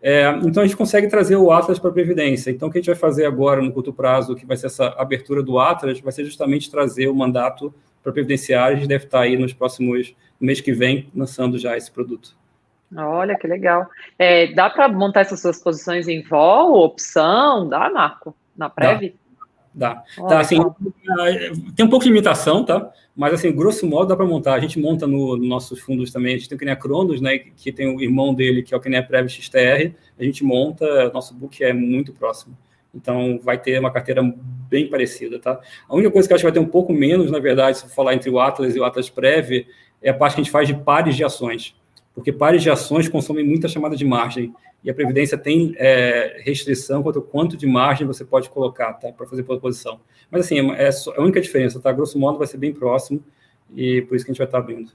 [0.00, 2.50] É, então, a gente consegue trazer o Atlas para a Previdência.
[2.50, 4.88] Então, o que a gente vai fazer agora, no curto prazo, que vai ser essa
[4.98, 7.72] abertura do Atlas, vai ser justamente trazer o mandato
[8.02, 8.76] para a Previdenciária.
[8.76, 12.41] A gente deve estar aí nos próximos, no mês que vem, lançando já esse produto.
[12.96, 13.88] Olha, que legal.
[14.18, 17.68] É, dá para montar essas suas posições em vol, opção?
[17.68, 18.34] Dá, Marco?
[18.56, 19.14] Na Prev?
[19.74, 19.94] Dá.
[20.18, 20.26] Dá.
[20.28, 20.58] dá assim,
[21.74, 22.90] tem um pouco de limitação, tá?
[23.16, 24.54] Mas, assim, grosso modo, dá para montar.
[24.54, 26.34] A gente monta no, nos nossos fundos também.
[26.34, 27.38] A gente tem o Kinea Cronos, né?
[27.38, 29.94] Que tem o irmão dele, que é o Kinea Prev XTR.
[30.18, 32.56] A gente monta, nosso book é muito próximo.
[32.94, 34.22] Então, vai ter uma carteira
[34.68, 35.58] bem parecida, tá?
[35.88, 37.84] A única coisa que eu acho que vai ter um pouco menos, na verdade, se
[37.84, 39.66] for falar entre o Atlas e o Atlas Prev,
[40.02, 41.74] é a parte que a gente faz de pares de ações
[42.14, 44.52] porque pares de ações consomem muita chamada de margem
[44.84, 49.12] e a Previdência tem é, restrição quanto ao quanto de margem você pode colocar tá,
[49.12, 50.00] para fazer posição.
[50.30, 51.92] Mas, assim, é, é, a única diferença, tá?
[51.92, 53.22] Grosso modo, vai ser bem próximo
[53.74, 54.90] e por isso que a gente vai estar abrindo.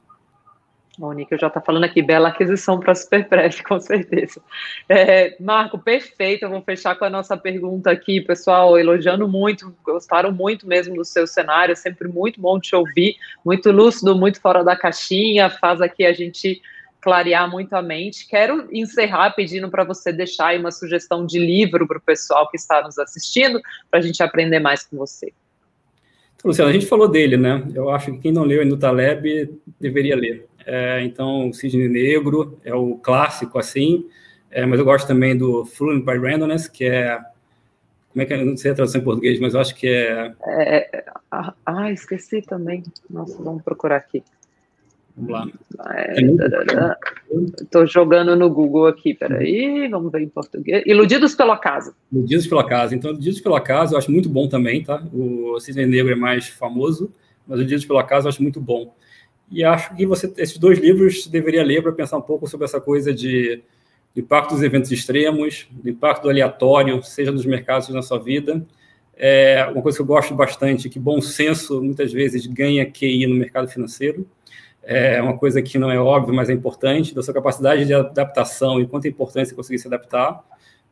[0.99, 4.41] O Níquel já está falando aqui, bela aquisição para a Superpref, com certeza.
[4.89, 10.31] É, Marco, perfeito, eu vou fechar com a nossa pergunta aqui, pessoal, elogiando muito, gostaram
[10.31, 13.15] muito mesmo do seu cenário, sempre muito bom te ouvir,
[13.45, 16.61] muito lúcido, muito fora da caixinha, faz aqui a gente
[17.07, 18.27] clarear muito a mente.
[18.27, 22.57] Quero encerrar pedindo para você deixar aí uma sugestão de livro para o pessoal que
[22.57, 25.31] está nos assistindo, para a gente aprender mais com você.
[26.35, 27.65] Então, Luciano, a gente falou dele, né?
[27.73, 30.49] Eu acho que quem não leu no Taleb deveria ler.
[30.65, 34.05] É, então, Cisne Negro é o clássico, assim,
[34.51, 37.21] é, mas eu gosto também do Fluent by Randomness, que é
[38.11, 38.43] como é que é?
[38.43, 40.33] não sei a tradução em português, mas eu acho que é...
[40.45, 42.83] é, é ah, ah, esqueci também.
[43.09, 44.23] Nossa, vamos procurar aqui.
[45.17, 45.47] Vamos lá.
[47.59, 50.83] Estou é, jogando no Google aqui, peraí, vamos ver em português.
[50.85, 51.95] Iludidos pelo acaso.
[52.11, 52.93] Iludidos pelo acaso.
[52.93, 55.03] Então, Iludidos pelo acaso eu acho muito bom também, tá?
[55.11, 57.11] O Cisne Negro é mais famoso,
[57.47, 58.93] mas Iludidos pelo acaso eu acho muito bom.
[59.51, 62.65] E acho que você, esses dois livros você deveria ler para pensar um pouco sobre
[62.65, 63.63] essa coisa de
[64.15, 68.63] impacto dos eventos extremos, do impacto do aleatório, seja nos mercados ou na sua vida.
[69.15, 73.35] É uma coisa que eu gosto bastante, que bom senso muitas vezes ganha QI no
[73.35, 74.27] mercado financeiro
[74.89, 78.79] é uma coisa que não é óbvia, mas é importante, da sua capacidade de adaptação
[78.79, 80.41] e quanto é importante você conseguir se adaptar.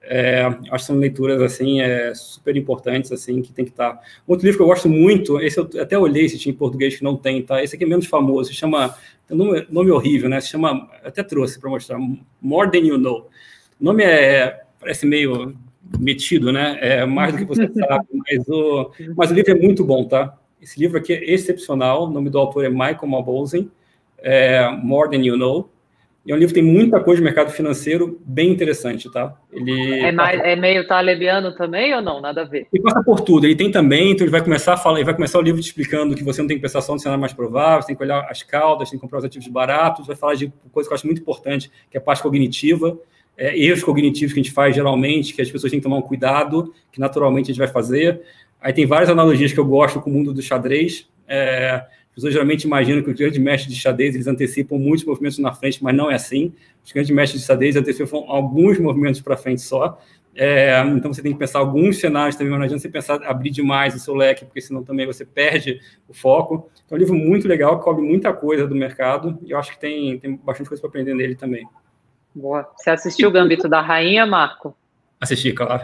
[0.01, 3.97] É, acho que são leituras assim é, super importantes assim que tem que estar.
[4.27, 7.05] Outro livro que eu gosto muito, esse eu até olhei se tinha em português que
[7.05, 7.63] não tem, tá?
[7.63, 8.93] Esse aqui é menos famoso, se chama
[9.29, 10.41] nome, nome horrível, né?
[10.41, 11.97] Se chama até trouxe para mostrar
[12.41, 13.29] More Than You Know.
[13.79, 15.55] O nome é parece meio
[15.97, 16.77] metido, né?
[16.81, 20.37] É mais do que você sabe, mas o mas o livro é muito bom, tá?
[20.61, 22.03] Esse livro aqui é excepcional.
[22.03, 23.71] O nome do autor é Michael Malbosen
[24.25, 25.69] é, More Than You Know.
[26.25, 29.35] E é um livro que tem muita coisa de mercado financeiro bem interessante, tá?
[29.51, 32.19] Ele é, mais, é meio talebiano também ou não?
[32.19, 32.65] Nada a ver.
[32.73, 33.45] Ele passa por tudo.
[33.45, 35.67] Ele tem também, então ele vai começar a falar, ele vai começar o livro te
[35.67, 38.01] explicando que você não tem que pensar só no cenário mais provável, você tem que
[38.01, 40.95] olhar as caudas, tem que comprar os ativos baratos, vai falar de coisa que eu
[40.95, 42.97] acho muito importante, que é a parte cognitiva,
[43.37, 46.01] é, erros cognitivos que a gente faz geralmente, que as pessoas têm que tomar um
[46.01, 48.23] cuidado, que naturalmente a gente vai fazer.
[48.59, 51.07] Aí tem várias analogias que eu gosto com o mundo do xadrez.
[51.27, 51.85] É,
[52.15, 55.83] pessoas geralmente imaginam que os grandes mestres de xadrez eles antecipam muitos movimentos na frente,
[55.83, 56.53] mas não é assim.
[56.83, 60.01] Os grandes mestres de xadrez antecipam alguns movimentos para frente só.
[60.33, 63.51] É, então você tem que pensar alguns cenários também, mas não adianta você pensar abrir
[63.51, 66.69] demais o seu leque, porque senão também você perde o foco.
[66.85, 69.79] Então é um livro muito legal, cobre muita coisa do mercado, e eu acho que
[69.79, 71.67] tem, tem bastante coisa para aprender nele também.
[72.33, 72.69] Boa.
[72.75, 74.75] Você assistiu o Gambito da Rainha, Marco?
[75.21, 75.83] Assisti, claro.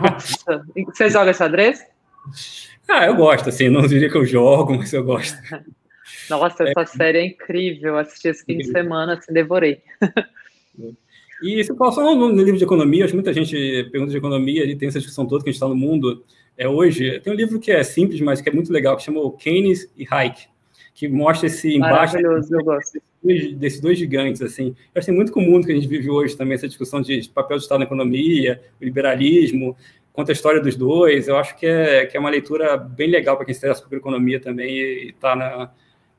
[0.00, 0.64] Nossa.
[0.86, 1.84] Você joga xadrez?
[2.92, 5.38] Ah, eu gosto, assim, não diria que eu jogo, mas eu gosto.
[6.28, 6.86] Nossa, essa é.
[6.86, 7.96] série é incrível.
[7.96, 9.80] Assisti esse fim de semana, assim, devorei.
[11.42, 13.56] E se só no, no livro de economia, acho que muita gente
[13.90, 16.22] pergunta de economia e tem essa discussão toda que a gente está no mundo
[16.56, 17.18] é, hoje.
[17.20, 20.06] Tem um livro que é simples, mas que é muito legal, que chama Keynes e
[20.10, 20.48] Hayek,
[20.92, 24.42] que mostra esse embate desses, desses dois gigantes.
[24.42, 24.74] Assim.
[24.94, 27.26] Eu acho que é muito comum que a gente vive hoje também, essa discussão de
[27.30, 29.74] papel do Estado na economia, o liberalismo,
[30.12, 31.28] conta a história dos dois.
[31.28, 33.96] Eu acho que é, que é uma leitura bem legal para quem se interessa por
[33.96, 35.70] economia também e está na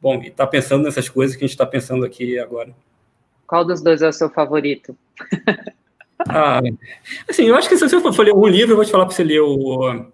[0.02, 2.74] bom, está pensando nessas coisas que a gente está pensando aqui agora.
[3.46, 4.98] Qual dos dois é o seu favorito?
[6.28, 6.62] ah,
[7.30, 9.14] assim, eu acho que se você for ler um livro, eu vou te falar para
[9.14, 10.12] você ler o.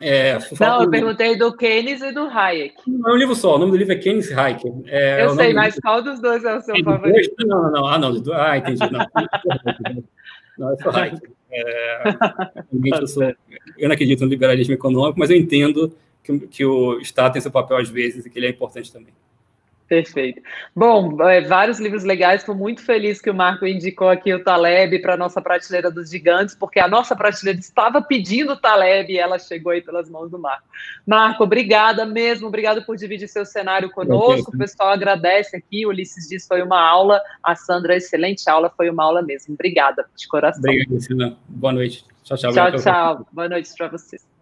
[0.00, 2.74] É, não, eu perguntei do Keynes e do Hayek.
[2.86, 4.62] Não, é um livro só, o nome do livro é Keynes e Hayek.
[4.86, 7.34] É, eu sei, mas qual dos dois é o seu favorito?
[7.46, 9.06] Não, não, não, ah, não, ah, entendi, não.
[10.58, 11.20] não, eu sou Hayek.
[11.50, 12.02] É,
[13.00, 17.32] eu, sou, eu não acredito no liberalismo econômico, mas eu entendo que, que o Estado
[17.32, 19.12] tem seu papel às vezes e que ele é importante também.
[19.86, 20.40] Perfeito.
[20.74, 22.40] Bom, é, vários livros legais.
[22.40, 26.10] Estou muito feliz que o Marco indicou aqui o Taleb para a nossa prateleira dos
[26.10, 30.30] gigantes, porque a nossa prateleira estava pedindo o Taleb e ela chegou aí pelas mãos
[30.30, 30.66] do Marco.
[31.06, 34.50] Marco, obrigada mesmo, obrigado por dividir seu cenário conosco.
[34.54, 35.84] O pessoal agradece aqui.
[35.84, 37.20] O Ulisses diz foi uma aula.
[37.42, 39.52] A Sandra, excelente aula, foi uma aula mesmo.
[39.52, 40.62] Obrigada de coração.
[40.62, 42.06] Obrigado, Boa noite.
[42.22, 42.52] Tchau, tchau.
[42.52, 43.26] Tchau, tchau.
[43.30, 44.33] Boa noite para vocês.